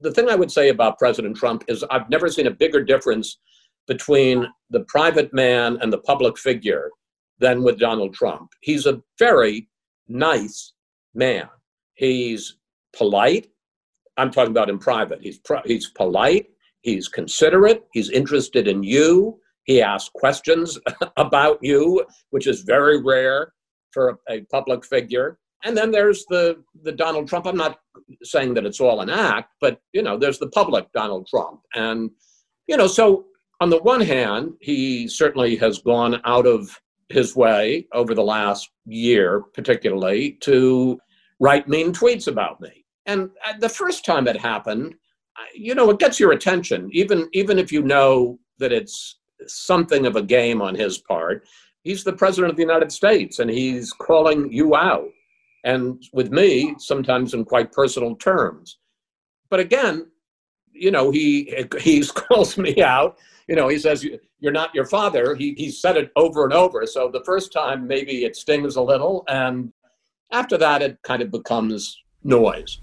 The 0.00 0.10
thing 0.10 0.28
I 0.28 0.34
would 0.34 0.50
say 0.50 0.70
about 0.70 0.98
President 0.98 1.36
Trump 1.36 1.64
is 1.68 1.84
I've 1.90 2.08
never 2.08 2.28
seen 2.28 2.46
a 2.46 2.50
bigger 2.50 2.82
difference 2.82 3.38
between 3.86 4.46
the 4.70 4.84
private 4.88 5.32
man 5.32 5.78
and 5.80 5.92
the 5.92 5.98
public 5.98 6.38
figure 6.38 6.90
than 7.38 7.62
with 7.62 7.78
Donald 7.78 8.14
Trump. 8.14 8.50
He's 8.60 8.86
a 8.86 9.02
very 9.18 9.68
nice 10.08 10.72
man. 11.14 11.48
He's 11.94 12.56
polite. 12.96 13.48
I'm 14.16 14.30
talking 14.30 14.50
about 14.50 14.70
in 14.70 14.78
private. 14.78 15.20
He's 15.20 15.40
he's 15.64 15.90
polite. 15.90 16.46
He's 16.82 17.08
considerate. 17.08 17.84
He's 17.92 18.10
interested 18.10 18.68
in 18.68 18.82
you. 18.82 19.38
He 19.64 19.80
asks 19.80 20.10
questions 20.14 20.78
about 21.16 21.58
you, 21.62 22.04
which 22.30 22.46
is 22.46 22.62
very 22.62 23.00
rare 23.02 23.52
for 23.92 24.10
a, 24.10 24.34
a 24.34 24.40
public 24.42 24.84
figure. 24.84 25.38
And 25.64 25.76
then 25.76 25.90
there's 25.90 26.24
the 26.28 26.62
the 26.82 26.92
Donald 26.92 27.28
Trump. 27.28 27.46
I'm 27.46 27.56
not 27.56 27.78
saying 28.22 28.54
that 28.54 28.66
it's 28.66 28.80
all 28.80 29.00
an 29.00 29.10
act, 29.10 29.50
but 29.60 29.80
you 29.92 30.02
know, 30.02 30.18
there's 30.18 30.38
the 30.38 30.48
public 30.48 30.86
Donald 30.92 31.26
Trump. 31.28 31.60
And 31.74 32.10
you 32.66 32.76
know, 32.76 32.86
so 32.86 33.26
on 33.62 33.70
the 33.70 33.78
one 33.78 34.00
hand, 34.00 34.54
he 34.60 35.06
certainly 35.06 35.54
has 35.54 35.78
gone 35.78 36.20
out 36.24 36.46
of 36.46 36.80
his 37.10 37.36
way 37.36 37.86
over 37.92 38.12
the 38.12 38.20
last 38.36 38.68
year, 38.86 39.44
particularly, 39.54 40.32
to 40.40 40.98
write 41.38 41.68
mean 41.68 41.92
tweets 41.92 42.26
about 42.26 42.60
me. 42.60 42.84
And 43.06 43.30
uh, 43.46 43.52
the 43.60 43.68
first 43.68 44.04
time 44.04 44.26
it 44.26 44.36
happened, 44.36 44.96
you 45.54 45.76
know, 45.76 45.90
it 45.90 46.00
gets 46.00 46.18
your 46.18 46.32
attention, 46.32 46.90
even 46.92 47.28
even 47.34 47.56
if 47.56 47.70
you 47.70 47.82
know 47.82 48.40
that 48.58 48.72
it's 48.72 49.20
something 49.46 50.06
of 50.06 50.16
a 50.16 50.22
game 50.22 50.60
on 50.60 50.74
his 50.74 50.98
part. 50.98 51.46
He's 51.84 52.02
the 52.02 52.12
president 52.12 52.50
of 52.50 52.56
the 52.56 52.62
United 52.62 52.90
States, 52.90 53.38
and 53.38 53.48
he's 53.48 53.92
calling 53.92 54.52
you 54.52 54.74
out, 54.74 55.10
and 55.62 56.02
with 56.12 56.32
me, 56.32 56.74
sometimes 56.78 57.32
in 57.32 57.44
quite 57.44 57.70
personal 57.70 58.16
terms. 58.16 58.78
But 59.50 59.60
again, 59.60 60.06
you 60.72 60.90
know, 60.90 61.10
he 61.10 61.66
he 61.80 62.04
calls 62.14 62.56
me 62.58 62.82
out. 62.82 63.18
You 63.48 63.56
know, 63.56 63.68
he 63.68 63.78
says 63.78 64.06
you're 64.40 64.52
not 64.52 64.74
your 64.74 64.86
father. 64.86 65.34
He 65.34 65.54
he 65.56 65.70
said 65.70 65.96
it 65.96 66.10
over 66.16 66.44
and 66.44 66.52
over. 66.52 66.86
So 66.86 67.10
the 67.12 67.24
first 67.24 67.52
time, 67.52 67.86
maybe 67.86 68.24
it 68.24 68.36
stings 68.36 68.76
a 68.76 68.82
little, 68.82 69.24
and 69.28 69.72
after 70.30 70.56
that, 70.58 70.82
it 70.82 70.98
kind 71.02 71.22
of 71.22 71.30
becomes 71.30 72.02
noise. 72.24 72.78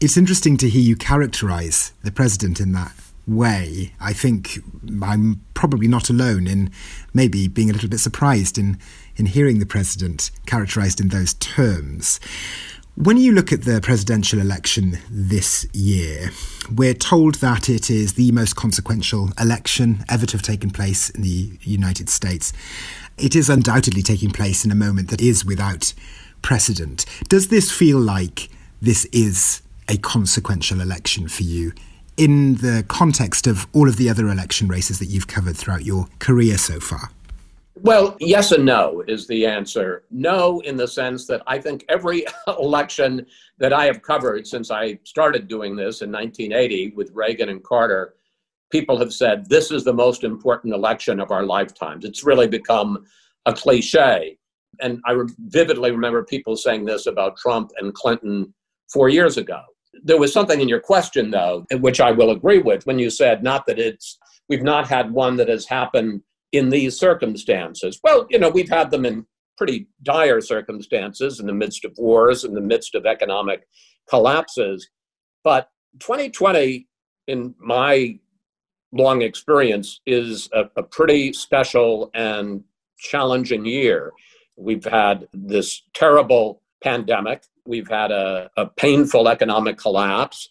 It's 0.00 0.16
interesting 0.16 0.56
to 0.58 0.68
hear 0.68 0.82
you 0.82 0.96
characterize 0.96 1.92
the 2.02 2.10
president 2.10 2.60
in 2.60 2.72
that 2.72 2.92
way. 3.26 3.92
I 4.00 4.12
think 4.12 4.58
I'm 5.02 5.40
probably 5.54 5.88
not 5.88 6.10
alone 6.10 6.46
in 6.46 6.70
maybe 7.14 7.48
being 7.48 7.70
a 7.70 7.72
little 7.72 7.88
bit 7.88 8.00
surprised 8.00 8.58
in, 8.58 8.78
in 9.16 9.26
hearing 9.26 9.58
the 9.58 9.66
president 9.66 10.30
characterized 10.46 11.00
in 11.00 11.08
those 11.08 11.34
terms. 11.34 12.18
When 13.02 13.16
you 13.16 13.32
look 13.32 13.50
at 13.50 13.62
the 13.62 13.80
presidential 13.80 14.40
election 14.40 14.98
this 15.10 15.66
year, 15.72 16.32
we're 16.70 16.92
told 16.92 17.36
that 17.36 17.70
it 17.70 17.88
is 17.88 18.12
the 18.12 18.30
most 18.30 18.56
consequential 18.56 19.30
election 19.40 20.04
ever 20.10 20.26
to 20.26 20.36
have 20.36 20.42
taken 20.42 20.68
place 20.68 21.08
in 21.08 21.22
the 21.22 21.58
United 21.62 22.10
States. 22.10 22.52
It 23.16 23.34
is 23.34 23.48
undoubtedly 23.48 24.02
taking 24.02 24.30
place 24.30 24.66
in 24.66 24.70
a 24.70 24.74
moment 24.74 25.08
that 25.08 25.22
is 25.22 25.46
without 25.46 25.94
precedent. 26.42 27.06
Does 27.26 27.48
this 27.48 27.72
feel 27.72 27.98
like 27.98 28.50
this 28.82 29.06
is 29.12 29.62
a 29.88 29.96
consequential 29.96 30.82
election 30.82 31.26
for 31.26 31.44
you 31.44 31.72
in 32.18 32.56
the 32.56 32.84
context 32.86 33.46
of 33.46 33.66
all 33.72 33.88
of 33.88 33.96
the 33.96 34.10
other 34.10 34.28
election 34.28 34.68
races 34.68 34.98
that 34.98 35.06
you've 35.06 35.26
covered 35.26 35.56
throughout 35.56 35.86
your 35.86 36.06
career 36.18 36.58
so 36.58 36.78
far? 36.78 37.08
Well, 37.82 38.14
yes 38.20 38.52
and 38.52 38.66
no 38.66 39.02
is 39.08 39.26
the 39.26 39.46
answer. 39.46 40.04
No, 40.10 40.60
in 40.60 40.76
the 40.76 40.86
sense 40.86 41.26
that 41.28 41.42
I 41.46 41.58
think 41.58 41.86
every 41.88 42.26
election 42.46 43.26
that 43.58 43.72
I 43.72 43.86
have 43.86 44.02
covered 44.02 44.46
since 44.46 44.70
I 44.70 44.98
started 45.04 45.48
doing 45.48 45.76
this 45.76 46.02
in 46.02 46.12
1980 46.12 46.92
with 46.94 47.10
Reagan 47.14 47.48
and 47.48 47.64
Carter, 47.64 48.16
people 48.70 48.98
have 48.98 49.14
said 49.14 49.48
this 49.48 49.70
is 49.70 49.82
the 49.82 49.94
most 49.94 50.24
important 50.24 50.74
election 50.74 51.20
of 51.20 51.30
our 51.30 51.44
lifetimes. 51.44 52.04
It's 52.04 52.22
really 52.22 52.48
become 52.48 53.06
a 53.46 53.54
cliche. 53.54 54.36
And 54.82 55.00
I 55.06 55.16
vividly 55.38 55.90
remember 55.90 56.22
people 56.22 56.56
saying 56.56 56.84
this 56.84 57.06
about 57.06 57.38
Trump 57.38 57.70
and 57.78 57.94
Clinton 57.94 58.52
four 58.92 59.08
years 59.08 59.38
ago. 59.38 59.62
There 60.04 60.18
was 60.18 60.34
something 60.34 60.60
in 60.60 60.68
your 60.68 60.80
question, 60.80 61.30
though, 61.30 61.64
which 61.72 62.00
I 62.00 62.10
will 62.10 62.30
agree 62.30 62.58
with 62.58 62.86
when 62.86 62.98
you 62.98 63.08
said 63.08 63.42
not 63.42 63.64
that 63.66 63.78
it's, 63.78 64.18
we've 64.50 64.62
not 64.62 64.86
had 64.86 65.10
one 65.10 65.36
that 65.36 65.48
has 65.48 65.64
happened 65.64 66.20
in 66.52 66.70
these 66.70 66.98
circumstances. 66.98 68.00
Well, 68.02 68.26
you 68.30 68.38
know, 68.38 68.50
we've 68.50 68.68
had 68.68 68.90
them 68.90 69.04
in 69.04 69.26
pretty 69.56 69.88
dire 70.02 70.40
circumstances 70.40 71.40
in 71.40 71.46
the 71.46 71.52
midst 71.52 71.84
of 71.84 71.92
wars, 71.98 72.44
in 72.44 72.54
the 72.54 72.60
midst 72.60 72.94
of 72.94 73.06
economic 73.06 73.66
collapses. 74.08 74.88
But 75.44 75.68
2020, 76.00 76.88
in 77.26 77.54
my 77.58 78.18
long 78.92 79.22
experience, 79.22 80.00
is 80.06 80.48
a, 80.52 80.64
a 80.76 80.82
pretty 80.82 81.32
special 81.32 82.10
and 82.14 82.64
challenging 82.98 83.64
year. 83.64 84.12
We've 84.56 84.84
had 84.84 85.28
this 85.32 85.82
terrible 85.94 86.62
pandemic 86.82 87.44
We've 87.70 87.88
had 87.88 88.10
a, 88.10 88.50
a 88.56 88.66
painful 88.66 89.28
economic 89.28 89.78
collapse. 89.78 90.48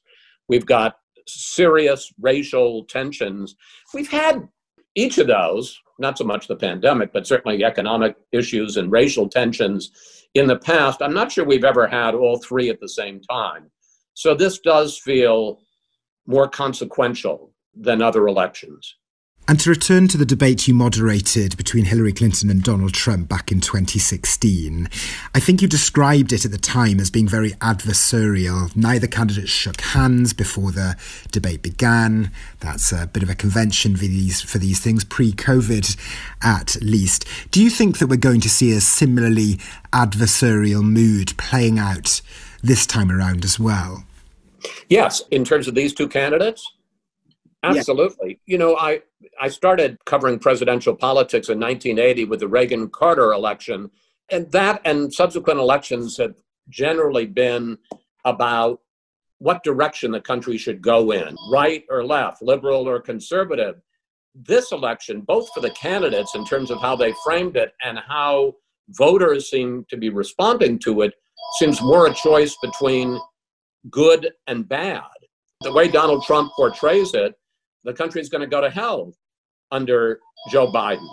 We've 0.48 0.66
got 0.66 0.98
serious 1.28 2.12
racial 2.20 2.86
tensions. 2.86 3.56
We've 3.94 4.10
had 4.10 4.48
each 4.96 5.18
of 5.18 5.28
those, 5.28 5.78
not 6.00 6.18
so 6.18 6.24
much 6.24 6.48
the 6.48 6.56
pandemic, 6.56 7.12
but 7.14 7.28
certainly 7.28 7.64
economic 7.64 8.16
issues 8.32 8.78
and 8.78 8.92
racial 8.92 9.28
tensions 9.28 9.92
in 10.34 10.48
the 10.48 10.58
past. 10.58 11.02
I'm 11.02 11.14
not 11.14 11.32
sure 11.32 11.46
we've 11.46 11.64
ever 11.64 11.88
had 11.88 12.16
all 12.16 12.40
three 12.40 12.70
at 12.70 12.80
the 12.80 12.90
same 12.90 13.22
time. 13.22 13.70
So 14.14 14.36
this 14.36 14.60
does 14.60 14.98
feel 14.98 15.60
more 16.26 16.48
consequential 16.48 17.54
than 17.74 18.02
other 18.02 18.28
elections. 18.28 18.96
And 19.50 19.60
to 19.62 19.72
return 19.72 20.08
to 20.10 20.18
the 20.20 20.28
debate 20.28 20.68
you 20.68 20.76
moderated 20.76 21.58
between 21.58 21.86
Hillary 21.86 22.14
Clinton 22.14 22.52
and 22.52 22.62
Donald 22.62 22.94
Trump 22.94 23.28
back 23.28 23.52
in 23.52 23.60
2016, 23.60 24.88
I 25.34 25.40
think 25.40 25.64
you 25.64 25.68
described 25.68 26.32
it 26.32 26.46
at 26.46 26.52
the 26.52 26.60
time 26.60 27.00
as 27.00 27.10
being 27.10 27.28
very 27.28 27.54
adversarial. 27.54 28.76
Neither 28.76 29.08
candidate 29.08 29.50
shook 29.50 29.82
hands 29.82 30.34
before 30.34 30.72
the 30.72 30.96
debate 31.32 31.64
began. 31.64 32.32
That's 32.60 32.92
a 32.92 33.08
bit 33.08 33.24
of 33.24 33.30
a 33.32 33.34
convention 33.34 33.96
for 33.96 34.06
these, 34.06 34.40
for 34.40 34.60
these 34.60 34.82
things, 34.82 35.04
pre 35.04 35.32
COVID 35.32 35.98
at 36.44 36.78
least. 36.84 37.26
Do 37.50 37.64
you 37.64 37.72
think 37.72 37.98
that 37.98 38.06
we're 38.06 38.18
going 38.18 38.42
to 38.42 38.50
see 38.52 38.72
a 38.74 38.80
similarly 38.80 39.56
adversarial 39.92 40.84
mood 40.84 41.36
playing 41.38 41.80
out 41.80 42.22
this 42.62 42.86
time 42.86 43.12
around 43.12 43.44
as 43.44 43.60
well? 43.60 44.04
Yes, 44.90 45.24
in 45.32 45.44
terms 45.44 45.68
of 45.68 45.74
these 45.74 45.96
two 45.96 46.08
candidates. 46.08 46.72
Absolutely. 47.64 48.30
Yeah. 48.30 48.36
You 48.46 48.58
know, 48.58 48.78
I 48.78 49.02
I 49.40 49.50
started 49.50 49.98
covering 50.06 50.40
presidential 50.40 50.96
politics 50.96 51.50
in 51.50 51.60
1980 51.60 52.26
with 52.26 52.40
the 52.40 52.48
Reagan 52.48 52.90
Carter 52.90 53.34
election, 53.34 53.92
and 54.32 54.50
that 54.52 54.82
and 54.86 55.14
subsequent 55.14 55.60
elections 55.60 56.18
have 56.18 56.36
generally 56.70 57.26
been 57.26 57.78
about 58.26 58.80
what 59.40 59.64
direction 59.64 60.12
the 60.12 60.22
country 60.22 60.58
should 60.58 60.82
go 60.82 61.12
in, 61.12 61.36
right 61.52 61.84
or 61.90 62.04
left, 62.04 62.42
liberal 62.42 62.88
or 62.88 63.00
conservative. 63.00 63.82
This 64.36 64.72
election, 64.72 65.22
both 65.22 65.50
for 65.54 65.62
the 65.62 65.72
candidates 65.72 66.36
in 66.36 66.46
terms 66.46 66.72
of 66.72 66.80
how 66.80 66.96
they 66.96 67.14
framed 67.24 67.58
it 67.58 67.74
and 67.84 68.00
how 68.00 68.56
voters 68.90 69.50
seem 69.50 69.86
to 69.90 69.98
be 69.98 70.10
responding 70.10 70.78
to 70.80 71.02
it, 71.02 71.14
seems 71.58 71.82
more 71.82 72.08
a 72.08 72.14
choice 72.14 72.56
between 72.62 73.20
good 73.90 74.32
and 74.48 74.68
bad. 74.68 75.04
The 75.62 75.74
way 75.74 75.88
Donald 75.88 76.24
Trump 76.24 76.52
portrays 76.56 77.14
it, 77.14 77.34
the 77.84 77.94
country 77.94 78.22
is 78.22 78.30
going 78.30 78.42
to 78.42 78.48
go 78.48 78.62
to 78.62 78.70
hell 78.70 79.14
under 79.72 80.20
Joe 80.52 80.72
Biden. 80.72 81.08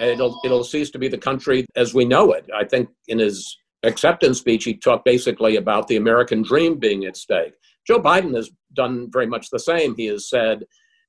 And 0.00 0.10
it'll 0.10 0.38
it'll 0.44 0.64
cease 0.64 0.90
to 0.90 0.98
be 0.98 1.08
the 1.08 1.18
country 1.18 1.66
as 1.76 1.94
we 1.94 2.04
know 2.04 2.32
it. 2.32 2.46
I 2.54 2.64
think 2.64 2.88
in 3.06 3.18
his 3.18 3.56
acceptance 3.84 4.38
speech 4.38 4.64
he 4.64 4.74
talked 4.74 5.04
basically 5.04 5.56
about 5.56 5.86
the 5.86 5.96
American 5.96 6.42
dream 6.42 6.78
being 6.78 7.04
at 7.04 7.16
stake. 7.16 7.54
Joe 7.86 8.00
Biden 8.00 8.34
has 8.34 8.50
done 8.72 9.08
very 9.12 9.26
much 9.26 9.50
the 9.50 9.58
same. 9.58 9.94
He 9.96 10.06
has 10.06 10.28
said 10.28 10.64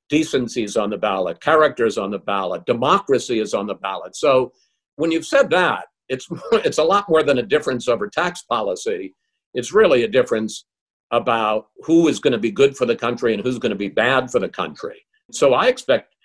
decency 0.10 0.64
is 0.64 0.78
on 0.78 0.92
the 0.92 0.98
ballot, 0.98 1.42
character 1.42 1.86
is 1.86 1.98
on 1.98 2.12
the 2.12 2.20
ballot, 2.20 2.66
democracy 2.66 3.40
is 3.40 3.56
on 3.56 3.66
the 3.66 3.74
ballot. 3.74 4.16
So 4.16 4.52
when 4.98 5.12
you've 5.12 5.26
said 5.26 5.50
that, 5.50 5.86
it's 6.10 6.28
it's 6.52 6.78
a 6.78 6.84
lot 6.84 7.10
more 7.10 7.24
than 7.24 7.40
a 7.40 7.44
difference 7.44 7.88
over 7.88 8.08
tax 8.08 8.44
policy. 8.44 9.16
It's 9.54 9.74
really 9.74 10.04
a 10.04 10.08
difference 10.08 10.66
about 11.12 11.68
who 11.84 12.08
is 12.08 12.20
going 12.20 12.34
to 12.34 12.40
be 12.40 12.52
good 12.52 12.76
for 12.76 12.86
the 12.86 12.96
country 12.96 13.34
and 13.34 13.44
who's 13.44 13.60
going 13.60 13.72
to 13.72 13.76
be 13.76 13.90
bad 13.90 14.32
for 14.32 14.40
the 14.40 14.50
country. 14.50 15.06
So 15.32 15.54
I 15.54 15.68
expect 15.68 16.16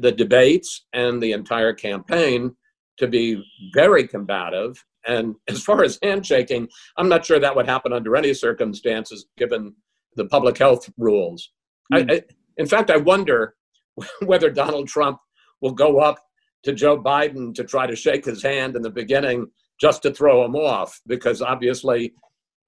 the 0.00 0.12
debates 0.12 0.86
and 0.92 1.22
the 1.22 1.32
entire 1.32 1.72
campaign 1.72 2.54
to 2.98 3.08
be 3.08 3.42
very 3.74 4.06
combative. 4.06 4.82
And 5.06 5.34
as 5.48 5.62
far 5.62 5.82
as 5.82 5.98
handshaking, 6.02 6.68
I'm 6.96 7.08
not 7.08 7.24
sure 7.24 7.38
that 7.38 7.54
would 7.54 7.66
happen 7.66 7.92
under 7.92 8.16
any 8.16 8.34
circumstances 8.34 9.26
given 9.36 9.74
the 10.16 10.26
public 10.26 10.58
health 10.58 10.88
rules. 10.98 11.50
Mm. 11.92 11.96
I, 11.96 12.02
hmm. 12.02 12.10
I, 12.10 12.22
in 12.58 12.66
fact, 12.66 12.90
I 12.90 12.98
wonder 12.98 13.54
whether 14.24 14.50
Donald 14.50 14.88
Trump 14.88 15.18
will 15.60 15.72
go 15.72 16.00
up 16.00 16.18
to 16.64 16.72
Joe 16.72 17.00
Biden 17.00 17.54
to 17.54 17.64
try 17.64 17.86
to 17.86 17.96
shake 17.96 18.24
his 18.24 18.42
hand 18.42 18.76
in 18.76 18.82
the 18.82 18.90
beginning 18.90 19.50
just 19.80 20.02
to 20.02 20.12
throw 20.12 20.44
him 20.44 20.54
off, 20.54 21.00
because 21.06 21.42
obviously 21.42 22.12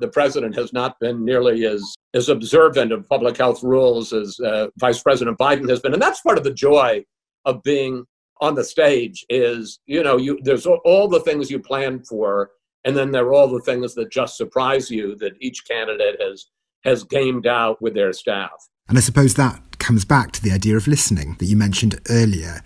the 0.01 0.09
president 0.09 0.55
has 0.57 0.73
not 0.73 0.99
been 1.01 1.25
nearly 1.25 1.67
as, 1.67 1.95
as 2.15 2.29
observant 2.29 2.93
of 2.93 3.09
public 3.09 3.37
health 3.37 3.63
rules 3.63 4.13
as 4.13 4.39
uh, 4.41 4.69
Vice 4.79 5.03
President 5.03 5.39
Biden 5.39 5.69
has 5.69 5.81
been. 5.81 5.93
And 5.93 6.03
that's 6.03 6.21
part 6.21 6.39
of 6.39 6.45
the 6.45 6.53
joy 6.53 7.05
of 7.45 7.63
being 7.63 8.05
on 8.41 8.55
the 8.55 8.65
stage 8.65 9.25
is, 9.29 9.79
you 9.87 10.03
know, 10.03 10.17
you 10.17 10.39
there's 10.43 10.67
all 10.67 11.09
the 11.09 11.21
things 11.21 11.51
you 11.51 11.59
plan 11.59 12.03
for, 12.03 12.51
and 12.85 12.97
then 12.97 13.11
there 13.11 13.25
are 13.27 13.35
all 13.35 13.49
the 13.49 13.61
things 13.61 13.95
that 13.95 14.11
just 14.11 14.37
surprise 14.37 14.91
you 14.91 15.17
that 15.17 15.33
each 15.41 15.67
candidate 15.67 16.21
has 16.21 16.47
has 16.85 17.05
gamed 17.05 17.47
out 17.47 17.81
with 17.81 17.95
their 17.95 18.13
staff. 18.13 18.69
And 18.89 18.99
I 18.99 19.01
suppose 19.01 19.35
that 19.35 19.79
comes 19.79 20.05
back 20.05 20.33
to 20.33 20.43
the 20.43 20.51
idea 20.51 20.77
of 20.77 20.87
listening 20.87 21.37
that 21.39 21.47
you 21.47 21.57
mentioned 21.57 21.99
earlier, 22.11 22.61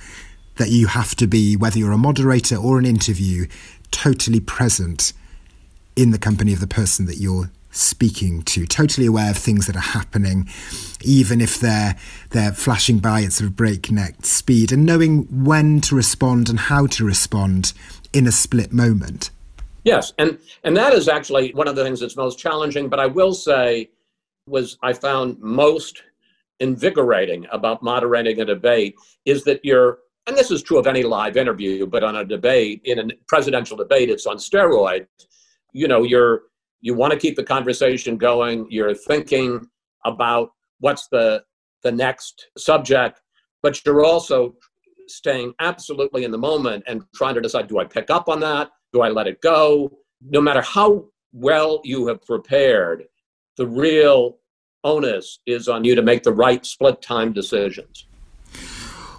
that 0.56 0.70
you 0.70 0.88
have 0.88 1.14
to 1.16 1.26
be, 1.26 1.56
whether 1.56 1.78
you're 1.78 1.92
a 1.92 1.98
moderator 1.98 2.56
or 2.56 2.78
an 2.78 2.86
interview, 2.86 3.46
totally 3.92 4.40
present 4.40 5.12
in 5.98 6.12
the 6.12 6.18
company 6.18 6.52
of 6.52 6.60
the 6.60 6.68
person 6.68 7.06
that 7.06 7.16
you're 7.16 7.50
speaking 7.72 8.42
to, 8.42 8.64
totally 8.66 9.04
aware 9.04 9.30
of 9.30 9.36
things 9.36 9.66
that 9.66 9.74
are 9.74 9.80
happening, 9.80 10.48
even 11.02 11.40
if 11.40 11.58
they're 11.58 11.96
they're 12.30 12.52
flashing 12.52 13.00
by 13.00 13.22
at 13.22 13.32
sort 13.32 13.50
of 13.50 13.56
breakneck 13.56 14.24
speed, 14.24 14.70
and 14.70 14.86
knowing 14.86 15.26
when 15.44 15.80
to 15.80 15.96
respond 15.96 16.48
and 16.48 16.60
how 16.60 16.86
to 16.86 17.04
respond 17.04 17.72
in 18.12 18.28
a 18.28 18.32
split 18.32 18.72
moment. 18.72 19.30
Yes, 19.82 20.12
and 20.18 20.38
and 20.62 20.76
that 20.76 20.92
is 20.92 21.08
actually 21.08 21.52
one 21.52 21.66
of 21.66 21.74
the 21.74 21.82
things 21.82 21.98
that's 21.98 22.16
most 22.16 22.38
challenging. 22.38 22.88
But 22.88 23.00
I 23.00 23.06
will 23.06 23.34
say, 23.34 23.90
was 24.46 24.78
I 24.82 24.92
found 24.92 25.40
most 25.40 26.04
invigorating 26.60 27.44
about 27.50 27.82
moderating 27.82 28.40
a 28.40 28.44
debate 28.44 28.94
is 29.24 29.42
that 29.44 29.64
you're 29.64 29.98
and 30.28 30.36
this 30.36 30.52
is 30.52 30.62
true 30.62 30.78
of 30.78 30.86
any 30.86 31.02
live 31.02 31.36
interview, 31.36 31.86
but 31.86 32.04
on 32.04 32.14
a 32.14 32.24
debate, 32.24 32.82
in 32.84 32.98
a 33.00 33.04
presidential 33.26 33.76
debate, 33.76 34.10
it's 34.10 34.26
on 34.26 34.36
steroids 34.36 35.06
you 35.72 35.88
know 35.88 36.02
you're 36.02 36.42
you 36.80 36.94
want 36.94 37.12
to 37.12 37.18
keep 37.18 37.36
the 37.36 37.44
conversation 37.44 38.16
going 38.16 38.66
you're 38.70 38.94
thinking 38.94 39.66
about 40.04 40.50
what's 40.80 41.08
the 41.08 41.42
the 41.82 41.92
next 41.92 42.48
subject 42.56 43.20
but 43.62 43.84
you're 43.84 44.04
also 44.04 44.54
staying 45.08 45.52
absolutely 45.60 46.24
in 46.24 46.30
the 46.30 46.38
moment 46.38 46.84
and 46.86 47.02
trying 47.14 47.34
to 47.34 47.40
decide 47.40 47.66
do 47.66 47.78
i 47.78 47.84
pick 47.84 48.10
up 48.10 48.28
on 48.28 48.40
that? 48.40 48.70
Do 48.92 49.00
i 49.00 49.08
let 49.08 49.26
it 49.26 49.40
go? 49.40 49.90
No 50.22 50.40
matter 50.40 50.60
how 50.60 51.06
well 51.32 51.80
you 51.84 52.06
have 52.06 52.24
prepared 52.24 53.04
the 53.56 53.66
real 53.66 54.38
onus 54.84 55.40
is 55.46 55.68
on 55.68 55.84
you 55.84 55.94
to 55.94 56.02
make 56.02 56.22
the 56.22 56.32
right 56.32 56.64
split 56.64 57.02
time 57.02 57.32
decisions 57.32 58.07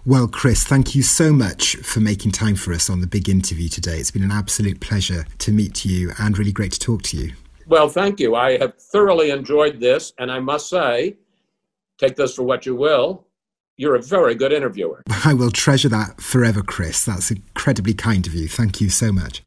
well, 0.10 0.28
Chris, 0.28 0.64
thank 0.64 0.96
you 0.96 1.04
so 1.04 1.32
much 1.32 1.76
for 1.76 2.00
making 2.00 2.32
time 2.32 2.56
for 2.56 2.74
us 2.74 2.90
on 2.90 3.00
the 3.00 3.06
big 3.06 3.30
interview 3.30 3.70
today. 3.70 4.00
It's 4.00 4.10
been 4.10 4.24
an 4.24 4.32
absolute 4.32 4.80
pleasure 4.80 5.28
to 5.38 5.52
meet 5.52 5.86
you 5.86 6.12
and 6.18 6.36
really 6.36 6.52
great 6.52 6.72
to 6.72 6.80
talk 6.80 7.04
to 7.04 7.18
you. 7.18 7.34
Well, 7.68 7.90
thank 7.90 8.20
you. 8.20 8.34
I 8.34 8.58
have 8.58 8.76
thoroughly 8.76 9.30
enjoyed 9.30 9.80
this, 9.80 10.12
and 10.18 10.32
I 10.32 10.40
must 10.40 10.68
say, 10.68 11.18
take 12.00 12.16
this 12.16 12.34
for 12.34 12.42
what 12.42 12.66
you 12.66 12.74
will. 12.76 13.28
You're 13.78 13.94
a 13.94 14.02
very 14.02 14.34
good 14.34 14.52
interviewer. 14.52 15.04
I 15.26 15.36
will 15.36 15.52
treasure 15.52 15.90
that 15.90 16.20
forever, 16.20 16.64
Chris. 16.64 17.06
That's 17.06 17.30
incredibly 17.30 17.94
kind 17.94 18.26
of 18.26 18.34
you. 18.34 18.48
Thank 18.48 18.82
you 18.82 18.90
so 18.90 19.12
much. 19.12 19.44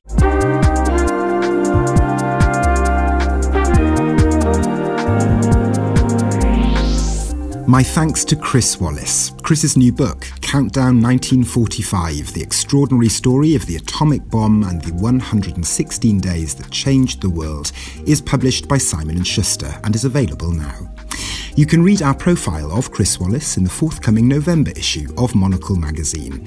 My 7.72 7.82
thanks 7.82 8.22
to 8.26 8.36
Chris 8.36 8.78
Wallace. 8.78 9.32
Chris's 9.42 9.78
new 9.78 9.94
book, 9.94 10.30
Countdown 10.42 11.00
1945 11.00 12.34
The 12.34 12.42
Extraordinary 12.42 13.08
Story 13.08 13.54
of 13.54 13.64
the 13.64 13.76
Atomic 13.76 14.28
Bomb 14.28 14.64
and 14.64 14.82
the 14.82 14.92
116 14.92 16.20
Days 16.20 16.54
That 16.54 16.70
Changed 16.70 17.22
the 17.22 17.30
World, 17.30 17.72
is 18.04 18.20
published 18.20 18.68
by 18.68 18.76
Simon 18.76 19.22
& 19.22 19.24
Schuster 19.24 19.74
and 19.84 19.94
is 19.94 20.04
available 20.04 20.52
now. 20.52 20.86
You 21.56 21.64
can 21.64 21.82
read 21.82 22.02
our 22.02 22.14
profile 22.14 22.70
of 22.72 22.92
Chris 22.92 23.18
Wallace 23.18 23.56
in 23.56 23.64
the 23.64 23.70
forthcoming 23.70 24.28
November 24.28 24.72
issue 24.72 25.08
of 25.16 25.34
Monocle 25.34 25.76
magazine. 25.76 26.46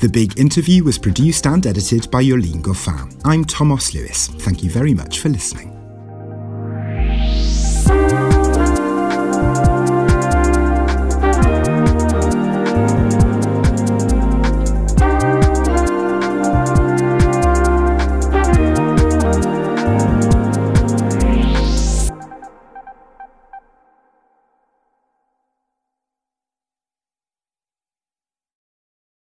The 0.00 0.08
big 0.08 0.40
interview 0.40 0.84
was 0.84 0.96
produced 0.96 1.46
and 1.46 1.66
edited 1.66 2.10
by 2.10 2.24
Yolene 2.24 2.62
Goffin. 2.62 3.20
I'm 3.26 3.44
Thomas 3.44 3.92
Lewis. 3.92 4.28
Thank 4.28 4.62
you 4.62 4.70
very 4.70 4.94
much 4.94 5.18
for 5.18 5.28
listening. 5.28 5.71